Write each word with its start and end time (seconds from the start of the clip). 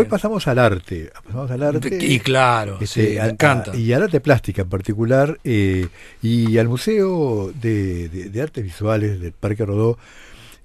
hoy 0.00 0.06
pasamos 0.06 0.46
al 0.48 0.58
arte. 0.58 1.10
Pasamos 1.24 1.50
al 1.50 1.62
arte. 1.62 1.98
Y 2.00 2.18
claro, 2.20 2.78
este, 2.80 2.86
sí, 3.12 3.16
me 3.18 3.28
encanta. 3.28 3.74
y 3.76 3.92
al 3.92 4.02
arte 4.02 4.20
plástica 4.20 4.62
en 4.62 4.68
particular. 4.68 5.38
eh, 5.44 5.86
y 6.22 6.58
al 6.58 6.68
Museo 6.68 7.52
de, 7.60 8.08
de- 8.08 8.28
de 8.30 8.42
Artes 8.42 8.64
Visuales 8.64 9.20
del 9.20 9.32
Parque 9.32 9.64
Rodó. 9.64 9.98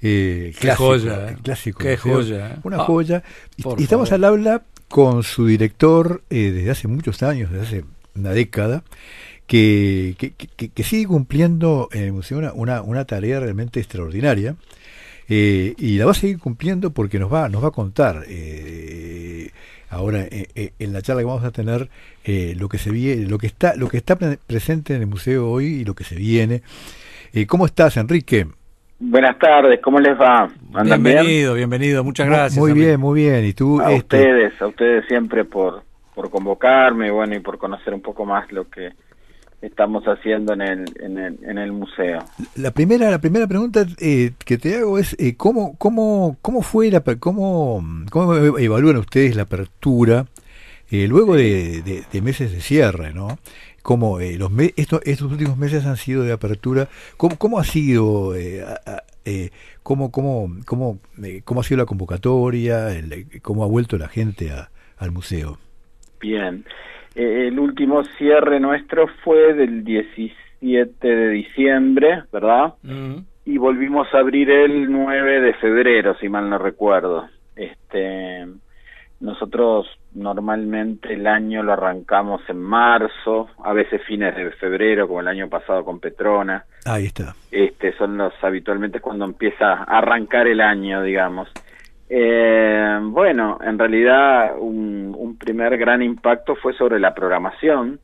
Eh, 0.02 0.52
Qué 0.54 0.60
clásico, 0.62 0.84
joya, 0.88 1.30
eh. 1.32 1.38
clásico 1.42 1.80
Qué 1.80 1.92
museo, 1.98 2.14
joya, 2.16 2.48
eh. 2.54 2.58
Una 2.64 2.78
Ah, 2.78 2.86
joya. 2.86 3.24
Y, 3.58 3.62
estamos 3.82 4.10
favor. 4.10 4.14
al 4.14 4.24
habla 4.26 4.62
con 4.90 5.24
su 5.24 5.48
director 5.48 6.22
eh, 6.30 6.52
desde 6.52 6.70
hace 6.72 6.88
muchos 6.88 7.24
años, 7.24 7.52
desde 7.52 7.66
hace 7.66 7.86
una 8.16 8.32
década, 8.32 8.84
que, 9.48 10.16
que, 10.18 10.32
que- 10.34 10.70
que 10.70 10.84
sigue 10.84 11.08
cumpliendo 11.08 11.90
en 11.92 12.04
el 12.04 12.14
museo 12.14 12.38
una, 12.38 12.54
una, 12.54 12.82
una 12.82 13.06
tarea 13.06 13.40
realmente 13.40 13.80
extraordinaria. 13.80 14.56
Eh, 15.28 15.74
y 15.78 15.98
la 15.98 16.06
va 16.06 16.12
a 16.12 16.16
seguir 16.16 16.38
cumpliendo 16.40 16.92
porque 16.92 17.18
nos 17.18 17.34
va, 17.34 17.50
nos 17.50 17.64
va 17.64 17.70
a 17.70 17.72
contar 17.72 18.24
eh, 18.28 19.50
ahora 19.90 20.22
eh, 20.22 20.48
eh, 20.56 20.74
en 20.78 20.94
la 20.94 21.02
charla 21.02 21.22
que 21.22 21.26
vamos 21.26 21.44
a 21.44 21.52
tener 21.52 21.90
eh, 22.24 22.54
lo 22.58 22.70
que 22.70 22.78
se 22.78 22.92
viene, 22.92 23.26
lo 23.28 23.38
que 23.40 23.48
está, 23.48 23.76
lo 23.76 23.90
que 23.90 23.98
está 23.98 24.18
pre- 24.18 24.38
presente 24.46 24.94
en 24.94 25.02
el 25.02 25.08
museo 25.08 25.50
hoy 25.50 25.66
y 25.66 25.86
lo 25.86 25.96
que 25.96 26.04
se 26.04 26.16
viene. 26.16 26.62
Eh, 27.34 27.48
¿Cómo 27.48 27.66
estás, 27.66 27.98
Enrique? 27.98 28.46
Buenas 29.00 29.38
tardes, 29.40 29.80
¿cómo 29.84 30.00
les 30.00 30.18
va? 30.20 30.50
¿Andan 30.74 31.04
bien? 31.04 31.16
Bienvenido, 31.18 31.54
bienvenido, 31.56 32.04
muchas 32.04 32.28
gracias. 32.28 32.58
Muy 32.58 32.74
bien, 32.74 33.00
muy 33.00 33.20
bien. 33.22 33.46
Y 33.46 33.54
tú, 33.54 33.82
A 33.82 33.92
este, 33.92 34.18
ustedes, 34.18 34.62
a 34.62 34.68
ustedes 34.68 35.06
siempre 35.08 35.44
por, 35.44 35.84
por 36.14 36.30
convocarme, 36.30 37.12
bueno, 37.12 37.36
y 37.36 37.40
por 37.40 37.58
conocer 37.58 37.94
un 37.94 38.02
poco 38.02 38.26
más 38.26 38.50
lo 38.52 38.70
que 38.70 38.92
estamos 39.62 40.04
haciendo 40.06 40.54
en 40.54 40.62
el, 40.62 40.86
en 41.02 41.18
el, 41.18 41.40
en 41.44 41.58
el 41.58 41.72
museo. 41.72 42.20
La 42.56 42.72
primera, 42.72 43.10
la 43.10 43.20
primera 43.20 43.48
pregunta 43.48 43.86
eh, 44.00 44.32
que 44.46 44.58
te 44.58 44.76
hago 44.78 45.00
es 45.00 45.16
eh, 45.20 45.36
cómo, 45.36 45.76
cómo, 45.78 46.38
cómo 46.42 46.62
fue 46.62 46.92
la, 46.92 47.02
cómo, 47.02 47.84
cómo 48.12 48.36
evalúan 48.58 48.98
ustedes 48.98 49.36
la 49.36 49.44
apertura 49.44 50.26
eh, 50.92 51.08
luego 51.08 51.36
de, 51.36 51.82
de- 51.82 52.04
de 52.12 52.22
meses 52.22 52.52
de 52.52 52.62
cierre, 52.62 53.14
¿no? 53.14 53.40
Cómo 53.82 54.20
eh, 54.20 54.38
los 54.38 54.52
me- 54.52 54.74
estos, 54.78 55.02
estos 55.04 55.32
últimos 55.32 55.58
meses 55.58 55.86
han 55.86 55.98
sido 55.98 56.24
de 56.24 56.32
apertura. 56.32 56.88
¿Cómo, 57.18 57.38
cómo 57.38 57.60
ha 57.60 57.64
sido, 57.64 58.36
eh, 58.36 58.64
a- 58.64 59.04
cómo, 59.84 60.12
cómo, 60.12 60.56
cómo, 60.66 61.00
cómo 61.44 61.62
ha 61.62 61.64
sido 61.64 61.80
la 61.80 61.86
convocatoria, 61.86 62.92
el- 62.92 63.28
cómo 63.42 63.64
ha 63.64 63.68
vuelto 63.68 63.98
la 63.98 64.08
gente 64.10 64.52
a- 64.52 64.70
al 64.98 65.12
museo? 65.12 65.58
Bien. 66.20 66.66
Eh, 67.16 67.48
el 67.48 67.60
último 67.60 68.04
cierre 68.18 68.60
nuestro 68.60 69.08
fue 69.24 69.54
del 69.54 69.84
17 69.84 71.08
de 71.08 71.30
diciembre, 71.30 72.24
¿verdad? 72.32 72.74
Y 73.46 73.58
volvimos 73.58 74.14
a 74.14 74.20
abrir 74.20 74.50
el 74.50 74.92
9 74.92 75.42
de 75.42 75.54
febrero, 75.54 76.16
si 76.20 76.28
mal 76.28 76.50
no 76.50 76.58
recuerdo. 76.58 77.28
Este, 77.56 78.46
nosotros 79.22 79.88
normalmente 80.14 81.14
el 81.14 81.26
año 81.26 81.64
lo 81.64 81.74
arrancamos 81.74 82.42
en 82.50 82.62
marzo, 82.62 83.50
a 83.64 83.74
veces 83.74 84.02
fines 84.04 84.36
de 84.36 84.52
febrero, 84.52 85.08
como 85.08 85.22
el 85.22 85.28
año 85.28 85.48
pasado 85.48 85.86
con 85.86 86.00
Petrona. 86.00 86.66
Ahí 86.86 87.06
está. 87.06 87.34
Este, 87.52 87.94
son 87.98 88.18
los 88.18 88.34
habitualmente 88.42 89.00
cuando 89.00 89.26
empieza 89.26 89.74
a 89.74 90.00
arrancar 90.00 90.48
el 90.48 90.60
año, 90.60 91.02
digamos. 91.02 91.50
Eh, 92.10 93.00
bueno, 93.02 93.58
en 93.64 93.80
realidad 93.80 94.58
un, 94.58 95.16
un 95.18 95.38
primer 95.38 95.78
gran 95.78 96.02
impacto 96.02 96.56
fue 96.56 96.74
sobre 96.74 97.00
la 97.00 97.14
programación. 97.14 98.00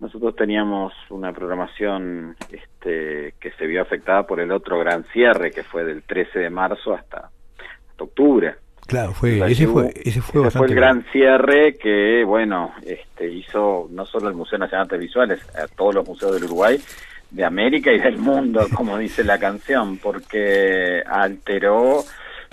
Nosotros 0.00 0.34
teníamos 0.34 0.92
una 1.10 1.32
programación 1.32 2.36
este, 2.50 3.34
que 3.40 3.52
se 3.52 3.66
vio 3.66 3.82
afectada 3.82 4.26
por 4.26 4.40
el 4.40 4.50
otro 4.50 4.78
gran 4.78 5.04
cierre, 5.12 5.50
que 5.50 5.62
fue 5.62 5.84
del 5.84 6.02
13 6.02 6.40
de 6.40 6.50
marzo 6.50 6.94
hasta, 6.94 7.30
hasta 7.90 8.04
octubre. 8.04 8.54
Claro, 8.86 9.12
fue, 9.12 9.38
ese 9.50 9.66
fue, 9.68 9.92
ese 10.04 10.20
fue 10.20 10.40
ese 10.40 10.58
bastante 10.58 10.72
el 10.72 10.74
gran 10.74 11.04
cierre 11.12 11.76
que, 11.76 12.24
bueno, 12.24 12.72
este, 12.84 13.28
hizo 13.28 13.88
no 13.90 14.04
solo 14.04 14.28
el 14.28 14.34
Museo 14.34 14.58
Nacional 14.58 14.88
de 14.88 14.96
Artes 14.96 15.08
Visuales, 15.08 15.56
a 15.56 15.68
todos 15.68 15.94
los 15.94 16.06
museos 16.06 16.34
del 16.34 16.44
Uruguay, 16.44 16.78
de 17.30 17.44
América 17.44 17.92
y 17.92 18.00
del 18.00 18.18
mundo, 18.18 18.66
como 18.74 18.98
dice 18.98 19.22
la 19.22 19.38
canción, 19.38 19.98
porque 19.98 21.02
alteró, 21.06 22.02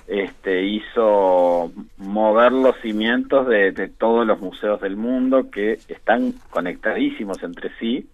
este, 0.09 0.63
hizo 0.63 1.71
mover 1.97 2.51
los 2.51 2.75
cimientos 2.81 3.47
de, 3.47 3.71
de 3.71 3.87
todos 3.89 4.25
los 4.25 4.39
museos 4.39 4.81
del 4.81 4.95
mundo 4.97 5.51
que 5.51 5.73
están 5.87 6.33
conectadísimos 6.49 7.41
entre 7.43 7.69
sí, 7.79 8.07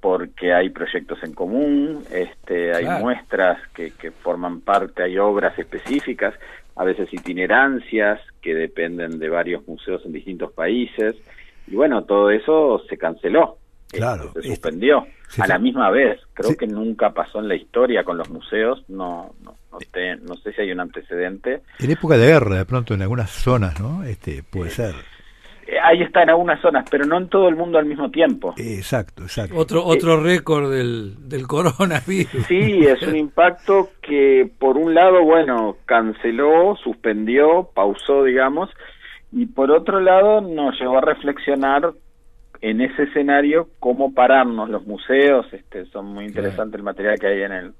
porque 0.00 0.52
hay 0.52 0.68
proyectos 0.70 1.22
en 1.22 1.32
común, 1.32 2.04
este, 2.12 2.74
hay 2.74 2.84
Claro. 2.84 3.04
muestras 3.04 3.58
que, 3.74 3.92
que 3.92 4.10
forman 4.10 4.60
parte, 4.60 5.02
hay 5.04 5.16
obras 5.18 5.58
específicas, 5.58 6.34
a 6.76 6.84
veces 6.84 7.08
itinerancias 7.12 8.20
que 8.40 8.54
dependen 8.54 9.18
de 9.18 9.28
varios 9.28 9.66
museos 9.66 10.04
en 10.04 10.12
distintos 10.12 10.52
países, 10.52 11.16
y 11.66 11.76
bueno, 11.76 12.04
todo 12.04 12.30
eso 12.30 12.82
se 12.88 12.98
canceló, 12.98 13.56
Claro, 13.90 14.24
este, 14.24 14.42
se 14.42 14.52
este- 14.54 14.68
a 15.38 15.46
la 15.46 15.58
misma 15.58 15.90
vez. 15.90 16.20
Creo 16.34 16.50
Sí. 16.50 16.56
que 16.56 16.66
nunca 16.66 17.10
pasó 17.10 17.38
en 17.40 17.48
la 17.48 17.54
historia 17.54 18.04
con 18.04 18.18
los 18.18 18.28
museos, 18.30 18.84
no, 18.88 19.34
no, 19.42 19.54
no, 19.70 19.78
te- 19.92 20.16
no 20.16 20.34
sé 20.36 20.52
si 20.52 20.60
hay 20.62 20.72
un 20.72 20.80
antecedente. 20.80 21.60
En 21.78 21.90
época 21.90 22.16
de 22.16 22.26
guerra, 22.26 22.56
de 22.56 22.64
pronto 22.66 22.94
en 22.94 23.02
algunas 23.02 23.30
zonas, 23.30 23.80
¿no? 23.80 24.04
Este, 24.04 24.42
puede 24.42 24.70
ser. 24.70 24.94
Eh, 25.66 25.78
Ahí 25.82 26.02
está 26.02 26.22
en 26.22 26.30
algunas 26.30 26.60
zonas, 26.60 26.84
pero 26.90 27.06
no 27.06 27.16
en 27.16 27.28
todo 27.28 27.48
el 27.48 27.56
mundo 27.56 27.78
al 27.78 27.86
mismo 27.86 28.10
tiempo. 28.10 28.52
Exacto, 28.58 29.22
exacto. 29.22 29.56
Otro, 29.56 29.84
otro 29.84 30.20
récord 30.20 30.70
del, 30.70 31.28
del 31.28 31.46
coronavirus. 31.46 32.46
Sí, 32.48 32.84
es 32.84 33.00
un 33.02 33.16
impacto 33.16 33.90
que 34.02 34.50
por 34.58 34.76
un 34.76 34.92
lado, 34.94 35.22
bueno, 35.24 35.76
canceló, 35.86 36.76
suspendió, 36.82 37.70
pausó, 37.74 38.24
digamos, 38.24 38.70
y 39.30 39.46
por 39.46 39.70
otro 39.70 40.00
lado 40.00 40.40
nos 40.42 40.78
llevó 40.78 40.98
a 40.98 41.02
reflexionar 41.02 41.92
en 42.62 42.80
ese 42.80 43.02
escenario 43.02 43.68
cómo 43.78 44.14
pararnos. 44.14 44.70
Los 44.70 44.86
museos, 44.86 45.46
este, 45.52 45.84
son 45.86 46.06
muy 46.06 46.24
interesantes 46.24 46.78
el 46.78 46.84
material 46.84 47.18
que 47.18 47.26
hay 47.26 47.42
en 47.42 47.52
el 47.52 47.72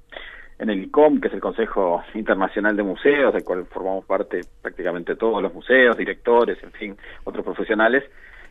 en 0.59 0.69
el 0.69 0.83
ICOM, 0.83 1.19
que 1.19 1.29
es 1.29 1.33
el 1.33 1.39
Consejo 1.39 2.03
Internacional 2.13 2.75
de 2.77 2.83
Museos, 2.83 3.33
del 3.33 3.43
cual 3.43 3.65
formamos 3.65 4.05
parte 4.05 4.41
prácticamente 4.61 5.15
todos 5.15 5.41
los 5.41 5.53
museos, 5.53 5.97
directores, 5.97 6.61
en 6.63 6.71
fin, 6.71 6.95
otros 7.23 7.43
profesionales, 7.43 8.03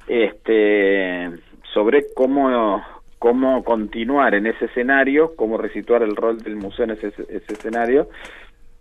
este, 0.09 1.31
sobre 1.72 2.06
cómo 2.15 2.82
cómo 3.19 3.62
continuar 3.62 4.34
en 4.34 4.49
ese 4.49 4.64
escenario, 4.64 5.37
cómo 5.37 5.56
resituar 5.56 6.03
el 6.03 6.16
rol 6.16 6.38
del 6.38 6.56
museo 6.56 6.87
en 6.87 6.91
ese, 6.91 7.06
ese 7.06 7.53
escenario 7.53 8.09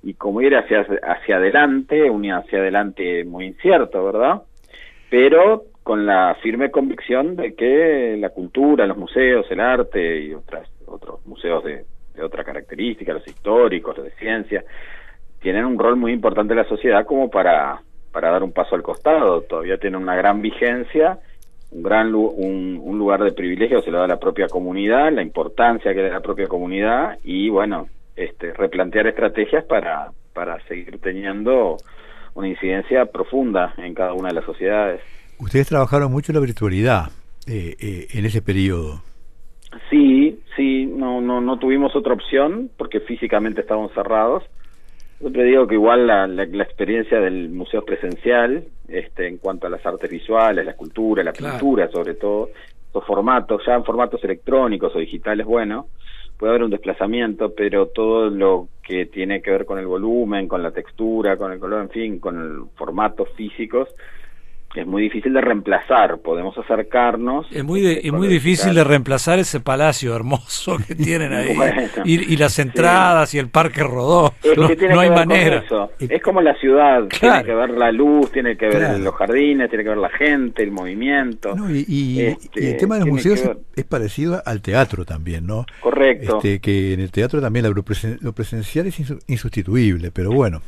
y 0.02 0.16
cómo 0.16 0.42
ir 0.42 0.56
hacia 0.56 0.84
hacia 1.04 1.36
adelante, 1.36 2.10
un 2.10 2.26
hacia 2.32 2.58
adelante 2.58 3.24
muy 3.24 3.46
incierto, 3.46 4.04
¿verdad? 4.04 4.42
Pero 5.12 5.66
con 5.92 6.06
la 6.06 6.38
firme 6.42 6.72
convicción 6.72 7.36
de 7.36 7.54
que 7.54 8.16
la 8.18 8.30
cultura, 8.30 8.88
los 8.88 8.96
museos, 8.96 9.46
el 9.50 9.60
arte 9.60 10.22
y 10.22 10.34
otras 10.34 10.66
otros 10.86 11.20
museos 11.26 11.66
de, 11.66 11.84
de 12.16 12.24
otra 12.24 12.46
característica, 12.46 13.12
los 13.12 13.28
históricos, 13.28 13.98
los 13.98 14.06
de 14.06 14.12
ciencia, 14.12 14.64
tienen 15.42 15.66
un 15.66 15.78
rol 15.78 15.98
muy 15.98 16.14
importante 16.14 16.54
en 16.54 16.60
la 16.60 16.70
sociedad 16.70 17.06
como 17.06 17.30
para, 17.30 17.82
para 18.10 18.32
dar 18.32 18.42
un 18.42 18.54
paso 18.54 18.76
al 18.76 18.84
costado. 18.84 19.42
Todavía 19.42 19.80
tienen 19.80 20.02
una 20.02 20.16
gran 20.16 20.42
vigencia, 20.42 21.20
un 21.72 21.84
gran 21.84 22.16
un 22.16 22.98
lugar 22.98 23.22
de 23.22 23.34
privilegio 23.34 23.82
se 23.82 23.92
lo 23.92 23.98
da 23.98 24.06
a 24.06 24.08
la 24.08 24.18
propia 24.18 24.48
comunidad, 24.48 25.12
la 25.12 25.24
importancia 25.24 25.94
que 25.94 26.04
da 26.04 26.08
la 26.08 26.22
propia 26.22 26.48
comunidad 26.48 27.18
y 27.26 27.50
bueno, 27.50 27.90
este, 28.16 28.54
replantear 28.54 29.08
estrategias 29.08 29.66
para, 29.66 30.12
para 30.32 30.58
seguir 30.70 31.02
teniendo 31.02 31.76
una 32.34 32.48
incidencia 32.48 33.08
profunda 33.08 33.74
en 33.76 33.94
cada 33.94 34.14
una 34.14 34.30
de 34.30 34.36
las 34.36 34.46
sociedades. 34.46 35.02
Ustedes 35.42 35.68
trabajaron 35.68 36.12
mucho 36.12 36.32
la 36.34 36.40
virtualidad 36.40 37.10
eh, 37.48 37.76
eh, 37.80 38.08
en 38.14 38.26
ese 38.26 38.42
periodo. 38.42 39.02
Sí, 39.90 40.40
sí, 40.56 40.86
no, 40.86 41.20
no, 41.20 41.42
no 41.42 41.58
tuvimos 41.58 41.96
otra 41.96 42.14
opción 42.14 42.70
porque 42.78 43.00
físicamente 43.00 43.62
estábamos 43.62 43.92
cerrados. 43.94 44.44
Siempre 45.20 45.44
digo 45.46 45.68
que 45.68 45.76
igual 45.76 46.08
la, 46.08 46.28
la, 46.28 46.46
la 46.46 46.64
experiencia 46.64 47.20
del 47.20 47.50
museo 47.50 47.84
presencial, 47.84 48.64
este, 48.88 49.28
en 49.28 49.38
cuanto 49.38 49.68
a 49.68 49.70
las 49.70 49.86
artes 49.86 50.10
visuales, 50.10 50.66
la 50.66 50.72
escultura, 50.72 51.24
la 51.24 51.32
Claro. 51.32 51.54
pintura 51.58 51.90
sobre 51.90 52.16
todo, 52.16 52.50
los 52.94 53.06
formatos, 53.06 53.62
ya 53.66 53.76
en 53.76 53.84
formatos 53.86 54.24
electrónicos 54.24 54.96
o 54.96 55.00
digitales, 55.00 55.46
bueno, 55.46 55.88
puede 56.38 56.52
haber 56.52 56.64
un 56.64 56.72
desplazamiento, 56.72 57.54
pero 57.56 57.88
todo 57.88 58.30
lo 58.30 58.68
que 58.84 59.06
tiene 59.06 59.42
que 59.42 59.52
ver 59.52 59.66
con 59.66 59.78
el 59.80 59.86
volumen, 59.88 60.48
con 60.48 60.62
la 60.64 60.72
textura, 60.72 61.38
con 61.38 61.52
el 61.52 61.60
color, 61.60 61.84
en 61.84 61.90
fin, 61.90 62.20
con 62.20 62.38
el 62.42 62.64
formatos 62.76 63.30
físicos, 63.36 63.90
es 64.76 64.88
muy 64.88 65.02
difícil 65.04 65.34
de 65.34 65.42
reemplazar. 65.42 66.20
Podemos 66.20 66.58
acercarnos. 66.58 67.46
Es 67.52 67.64
muy, 67.64 67.82
de- 67.82 67.94
este, 67.94 68.08
es 68.08 68.14
muy 68.14 68.28
difícil 68.28 68.74
de 68.74 68.84
reemplazar 68.84 69.40
ese 69.40 69.60
palacio 69.60 70.16
hermoso 70.16 70.78
que 70.88 70.96
tienen 70.96 71.34
ahí. 71.34 71.56
Bueno, 71.56 71.82
y, 72.06 72.34
y 72.34 72.38
las 72.38 72.58
entradas 72.60 73.34
y 73.34 73.40
el 73.40 73.50
parque 73.50 73.84
rodó. 73.84 74.34
Es 74.44 74.58
no 74.58 74.68
que 74.68 74.76
tiene 74.76 74.94
no 74.96 75.02
que 75.02 75.06
hay 75.06 75.10
ver 75.10 75.20
con 75.20 75.28
manera. 75.28 75.58
eso. 75.66 75.92
Es 76.00 76.22
como 76.22 76.42
la 76.42 76.56
ciudad, 76.56 77.08
Claro. 77.10 77.44
tiene 77.44 77.44
que 77.46 77.54
ver 77.56 77.70
la 77.72 77.92
luz, 77.92 78.32
tiene 78.32 78.58
que 78.58 78.66
ver 78.68 78.78
Claro. 78.78 78.98
los 79.00 79.16
jardines, 79.16 79.70
tiene 79.70 79.84
que 79.84 79.90
ver 79.90 79.98
la 80.00 80.10
gente, 80.10 80.64
el 80.64 80.72
movimiento. 80.72 81.56
No, 81.56 81.70
y, 81.70 81.86
y- 81.88 82.22
Este, 82.22 82.64
y 82.64 82.68
el 82.68 82.78
tema 82.78 82.96
de 82.96 83.02
los 83.02 83.10
museos 83.10 83.40
es, 83.40 83.48
ver. 83.48 83.58
es 83.76 83.84
parecido 83.86 84.42
al 84.46 84.62
teatro 84.62 85.06
también, 85.06 85.46
¿no? 85.46 85.66
Correcto, 85.82 86.38
Este, 86.38 86.60
que 86.60 86.94
en 86.94 87.00
el 87.02 87.12
teatro 87.12 87.42
también 87.42 87.66
lo, 87.66 87.84
presen- 87.84 88.20
lo 88.22 88.34
presencial 88.34 88.88
es 88.88 89.00
insu- 89.00 89.20
insustituible, 89.28 90.12
pero 90.12 90.32
bueno. 90.32 90.62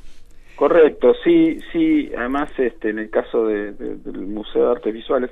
Correcto, 0.64 1.14
sí, 1.26 1.58
sí. 1.74 2.10
Además, 2.18 2.50
este, 2.58 2.92
en 2.92 3.00
el 3.00 3.10
caso 3.10 3.48
de, 3.48 3.74
de- 3.74 3.98
del 3.98 4.28
Museo 4.28 4.64
de 4.68 4.72
Artes 4.72 4.94
Visuales, 4.94 5.30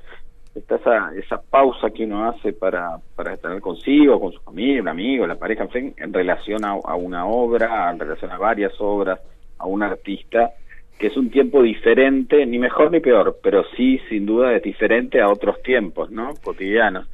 está 0.53 0.75
esa, 0.75 1.13
esa 1.15 1.41
pausa 1.41 1.89
que 1.89 2.03
uno 2.03 2.27
hace 2.27 2.51
para, 2.51 2.97
para 3.15 3.37
tener 3.37 3.61
consigo, 3.61 4.19
con 4.19 4.33
su 4.33 4.41
familia, 4.41 4.81
un 4.81 4.89
amigo, 4.89 5.25
la 5.25 5.35
pareja, 5.39 5.69
en 5.73 6.11
relación 6.11 6.65
a, 6.65 6.73
una 6.95 7.25
obra, 7.27 7.89
en 7.91 7.99
relación 7.99 8.29
a 8.29 8.37
varias 8.39 8.73
obras, 8.79 9.21
a 9.57 9.67
un 9.67 9.83
artista, 9.83 10.51
que 10.99 11.07
es 11.07 11.15
un 11.15 11.29
tiempo 11.29 11.63
diferente, 11.63 12.45
ni 12.45 12.59
mejor 12.59 12.91
ni 12.91 12.99
peor, 12.99 13.37
pero 13.41 13.63
sí, 13.77 14.01
sin 14.09 14.25
duda, 14.25 14.53
es 14.53 14.61
diferente 14.61 15.21
a 15.21 15.29
otros 15.29 15.63
tiempos, 15.63 16.11
¿no? 16.11 16.33
Cotidianos. 16.43 17.07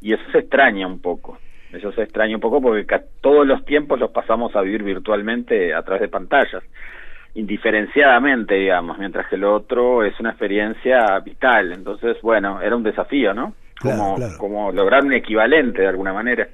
Y 0.00 0.12
eso 0.12 0.22
se 0.30 0.38
extraña 0.38 0.86
un 0.86 1.00
poco. 1.00 1.38
Eso 1.72 1.90
se 1.90 2.04
extraña 2.04 2.36
un 2.36 2.40
poco 2.40 2.62
porque 2.62 2.86
todos 3.20 3.44
los 3.44 3.64
tiempos 3.64 3.98
los 3.98 4.12
pasamos 4.12 4.54
a 4.54 4.60
vivir 4.60 4.84
virtualmente 4.84 5.74
a 5.74 5.82
través 5.82 6.02
de 6.02 6.08
pantallas 6.08 6.62
indiferenciadamente, 7.34 8.54
digamos, 8.54 8.98
mientras 8.98 9.26
que 9.28 9.36
lo 9.36 9.54
otro 9.54 10.04
es 10.04 10.18
una 10.20 10.30
experiencia 10.30 11.18
vital. 11.24 11.72
Entonces, 11.72 12.16
bueno, 12.22 12.60
era 12.60 12.76
un 12.76 12.82
desafío, 12.82 13.34
¿no? 13.34 13.54
Claro, 13.76 13.98
Como, 13.98 14.14
claro. 14.16 14.38
como 14.38 14.72
lograr 14.72 15.04
un 15.04 15.12
equivalente 15.12 15.82
de 15.82 15.88
alguna 15.88 16.12
manera. 16.12 16.48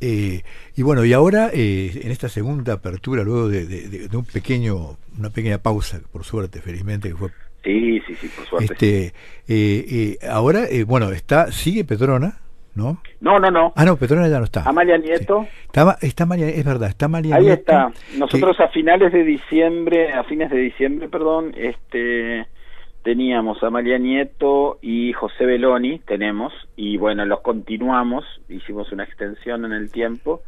Eh, 0.00 0.42
y 0.76 0.82
bueno, 0.82 1.04
y 1.04 1.12
ahora 1.12 1.50
eh, 1.52 1.90
en 2.04 2.10
esta 2.10 2.28
segunda 2.28 2.74
apertura, 2.74 3.22
luego 3.24 3.48
de, 3.48 3.66
de- 3.66 3.88
de- 3.88 4.08
de 4.08 4.16
un 4.16 4.24
pequeño, 4.26 4.96
una 5.18 5.30
pequeña 5.30 5.58
pausa, 5.58 6.00
por 6.12 6.24
suerte, 6.24 6.60
felizmente, 6.60 7.08
que 7.08 7.16
fue 7.16 7.30
Sí, 7.64 8.00
sí, 8.06 8.14
sí, 8.14 8.28
por 8.28 8.46
suerte. 8.46 8.72
este, 8.74 9.06
eh, 9.48 9.84
eh, 10.18 10.18
ahora, 10.30 10.66
eh, 10.70 10.84
bueno, 10.84 11.10
está, 11.10 11.50
sigue 11.50 11.84
Petrona, 11.84 12.38
¿no? 12.76 13.00
No, 13.20 13.40
no, 13.40 13.50
no. 13.50 13.72
Ah, 13.74 13.84
no, 13.84 13.96
Petrona 13.96 14.28
ya 14.28 14.38
no 14.38 14.44
está. 14.44 14.62
Amalia 14.62 14.98
Nieto, 14.98 15.42
Sí. 15.42 15.48
Está, 15.66 15.98
está 16.02 16.26
María, 16.26 16.48
es 16.48 16.64
verdad, 16.64 16.88
está 16.90 17.08
María 17.08 17.34
ahí 17.36 17.44
Nieto, 17.46 17.60
está. 17.60 17.92
que- 18.12 18.18
Nosotros 18.18 18.60
a 18.60 18.68
finales 18.68 19.12
de 19.12 19.24
diciembre, 19.24 20.12
a 20.12 20.22
fines 20.24 20.50
de 20.50 20.58
diciembre, 20.58 21.08
perdón, 21.08 21.52
este 21.56 22.46
teníamos 23.02 23.62
a 23.62 23.68
Amalia 23.68 23.98
Nieto 23.98 24.78
y 24.82 25.12
José 25.12 25.46
Beloni, 25.46 26.00
tenemos, 26.00 26.52
y 26.76 26.96
bueno, 26.96 27.24
los 27.24 27.40
continuamos, 27.40 28.24
hicimos 28.48 28.90
una 28.90 29.04
extensión 29.04 29.64
en 29.64 29.72
el 29.72 29.90
tiempo 29.92 30.42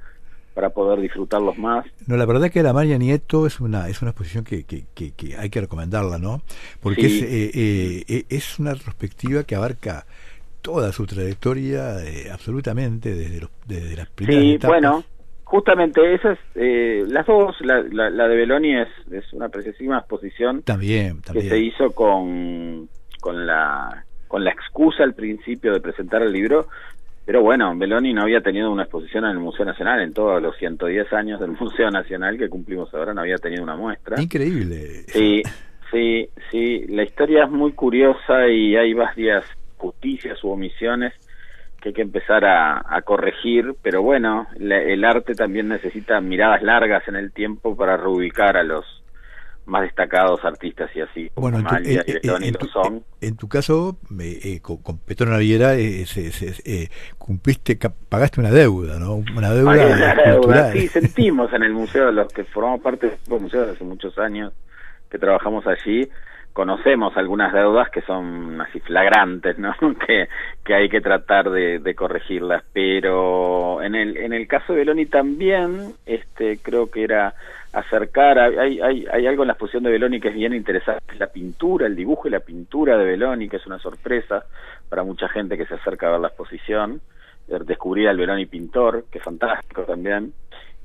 para 0.54 0.70
poder 0.70 0.98
disfrutarlos 1.00 1.56
más. 1.56 1.86
No, 2.08 2.16
la 2.16 2.26
verdad 2.26 2.50
que 2.50 2.64
la 2.64 2.72
María 2.72 2.98
Nieto 2.98 3.46
es 3.46 3.60
una 3.60 3.88
es 3.88 4.02
una 4.02 4.10
exposición 4.10 4.42
que, 4.42 4.64
que, 4.64 4.86
que, 4.92 5.12
que 5.12 5.36
hay 5.36 5.50
que 5.50 5.60
recomendarla, 5.60 6.18
¿no? 6.18 6.42
Porque 6.80 7.08
Sí. 7.08 7.18
es, 7.18 7.22
eh, 7.22 7.50
eh, 7.54 8.04
eh, 8.08 8.24
es 8.28 8.58
una 8.58 8.74
retrospectiva 8.74 9.44
que 9.44 9.54
abarca 9.54 10.04
toda 10.68 10.92
su 10.92 11.06
trayectoria 11.06 12.04
eh, 12.04 12.30
absolutamente 12.30 13.14
desde, 13.14 13.40
los, 13.40 13.50
desde 13.66 13.96
las 13.96 14.10
primeras 14.10 14.42
Sí, 14.42 14.50
etapas. 14.54 14.68
bueno, 14.68 15.04
justamente 15.44 16.14
esas, 16.14 16.38
eh, 16.54 17.04
las 17.08 17.26
dos, 17.26 17.56
la, 17.62 17.80
la, 17.90 18.10
la 18.10 18.28
de 18.28 18.36
Beloni 18.36 18.76
es, 18.76 18.88
es 19.10 19.32
una 19.32 19.48
preciosísima 19.48 19.98
exposición 20.00 20.60
También, 20.62 21.16
que 21.16 21.22
también. 21.22 21.48
se 21.48 21.58
hizo 21.58 21.90
con, 21.92 22.86
con 23.20 23.46
la 23.46 24.04
con 24.28 24.44
la 24.44 24.50
excusa 24.50 25.04
al 25.04 25.14
principio 25.14 25.72
de 25.72 25.80
presentar 25.80 26.20
el 26.22 26.30
libro, 26.34 26.68
pero 27.24 27.40
bueno, 27.40 27.74
Beloni 27.74 28.12
no 28.12 28.24
había 28.24 28.42
tenido 28.42 28.70
una 28.70 28.82
exposición 28.82 29.24
en 29.24 29.30
el 29.30 29.38
Museo 29.38 29.64
Nacional, 29.64 30.02
en 30.02 30.12
todos 30.12 30.42
los 30.42 30.54
110 30.58 31.10
años 31.14 31.40
del 31.40 31.52
Museo 31.58 31.90
Nacional 31.90 32.36
que 32.36 32.50
cumplimos 32.50 32.92
ahora 32.92 33.14
no 33.14 33.22
había 33.22 33.36
tenido 33.38 33.62
una 33.62 33.74
muestra. 33.76 34.20
Increíble. 34.20 35.04
Sí, 35.06 35.42
sí, 35.90 36.28
sí, 36.50 36.84
la 36.88 37.04
historia 37.04 37.44
es 37.44 37.50
muy 37.50 37.72
curiosa 37.72 38.46
y 38.48 38.76
hay 38.76 38.92
varias 38.92 39.44
justicias 39.78 40.42
u 40.44 40.50
omisiones 40.50 41.14
que 41.80 41.90
hay 41.90 41.94
que 41.94 42.02
empezar 42.02 42.44
a, 42.44 42.82
a 42.88 43.02
corregir, 43.02 43.74
pero 43.82 44.02
bueno, 44.02 44.46
la- 44.58 44.82
el 44.82 45.04
arte 45.04 45.34
también 45.34 45.68
necesita 45.68 46.20
miradas 46.20 46.62
largas 46.62 47.06
en 47.08 47.14
el 47.16 47.32
tiempo 47.32 47.76
para 47.76 47.96
reubicar 47.96 48.56
a 48.56 48.64
los 48.64 48.84
más 49.64 49.82
destacados 49.82 50.42
artistas 50.46 50.90
y 50.96 51.02
así, 51.02 51.30
como 51.34 51.50
Bueno, 51.50 51.58
en 51.58 51.64
tu, 51.64 51.68
Amalia 51.70 52.02
en- 52.06 52.16
y 52.16 52.20
Beloni 52.26 52.48
en 52.48 52.54
tu- 52.54 52.66
son. 52.68 53.04
en 53.20 53.36
tu 53.36 53.48
caso, 53.48 53.98
eh, 54.18 54.38
eh, 54.42 54.60
con, 54.60 54.78
con 54.78 54.98
Petrona 54.98 55.36
Viera, 55.36 55.74
eh, 55.76 56.04
eh, 56.64 56.88
cumpliste, 57.18 57.78
pagaste 58.08 58.40
una 58.40 58.50
deuda, 58.50 58.98
¿no? 58.98 59.16
Una 59.36 59.52
deuda 59.52 59.70
una 59.70 60.14
deuda. 60.14 60.72
Sí, 60.72 60.88
sentimos 60.88 61.52
en 61.52 61.62
el 61.64 61.74
museo, 61.74 62.10
los 62.10 62.32
que 62.32 62.44
formamos 62.44 62.80
parte 62.80 63.18
del 63.28 63.40
museo 63.40 63.60
desde 63.60 63.74
hace 63.74 63.84
muchos 63.84 64.18
años 64.18 64.52
que 65.10 65.18
trabajamos 65.18 65.66
allí, 65.66 66.08
conocemos 66.58 67.16
algunas 67.16 67.52
deudas 67.52 67.88
que 67.88 68.00
son 68.00 68.60
así 68.60 68.80
flagrantes, 68.80 69.60
¿no? 69.60 69.72
que, 70.06 70.26
que 70.64 70.74
hay 70.74 70.88
que 70.88 71.00
tratar 71.00 71.50
de, 71.50 71.94
corregirlas. 71.94 72.64
Pero 72.72 73.80
en 73.80 73.94
el, 73.94 74.16
en 74.16 74.32
el 74.32 74.48
caso 74.48 74.72
de 74.72 74.80
Beloni 74.80 75.06
también, 75.06 75.92
este, 76.04 76.58
creo 76.58 76.90
que 76.90 77.04
era 77.04 77.32
acercar, 77.72 78.40
hay, 78.40 78.80
hay, 78.80 79.06
hay 79.06 79.26
algo 79.28 79.44
en 79.44 79.46
la 79.46 79.52
exposición 79.52 79.84
de 79.84 79.92
Beloni 79.92 80.18
que 80.18 80.30
es 80.30 80.34
bien 80.34 80.52
interesante, 80.52 81.04
es 81.12 81.20
la 81.20 81.28
pintura, 81.28 81.86
el 81.86 81.94
dibujo 81.94 82.26
y 82.26 82.32
la 82.32 82.40
pintura 82.40 82.98
de 82.98 83.04
Beloni, 83.04 83.48
que 83.48 83.58
es 83.58 83.66
una 83.68 83.78
sorpresa 83.78 84.42
para 84.88 85.04
mucha 85.04 85.28
gente 85.28 85.56
que 85.56 85.66
se 85.66 85.74
acerca 85.74 86.08
a 86.08 86.10
ver 86.10 86.20
la 86.20 86.28
exposición 86.28 87.00
eh, 87.46 87.58
descubrir 87.64 88.08
al 88.08 88.16
Beloni 88.16 88.46
pintor, 88.46 89.04
que 89.12 89.18
es 89.18 89.24
fantástico 89.24 89.82
también. 89.82 90.32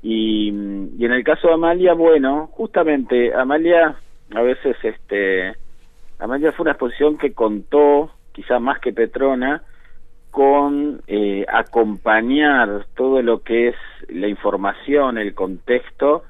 Y, 0.04 0.50
y 0.96 1.04
en 1.04 1.12
el 1.12 1.24
caso 1.24 1.48
de 1.48 1.54
Amalia, 1.54 1.94
bueno, 1.94 2.46
justamente 2.52 3.34
Amalia, 3.34 3.96
a 4.36 4.42
veces, 4.42 4.76
este, 4.84 5.63
Amalia 6.18 6.52
fue 6.52 6.64
una 6.64 6.72
exposición 6.72 7.18
que 7.18 7.32
contó, 7.32 8.10
quizá 8.32 8.58
más 8.58 8.78
que 8.80 8.92
Petrona, 8.92 9.62
con 10.30 11.00
eh, 11.06 11.44
acompañar 11.48 12.86
todo 12.96 13.22
lo 13.22 13.42
que 13.42 13.68
es 13.68 13.76
la 14.08 14.26
información, 14.26 15.18
el 15.18 15.34
contexto, 15.34 16.24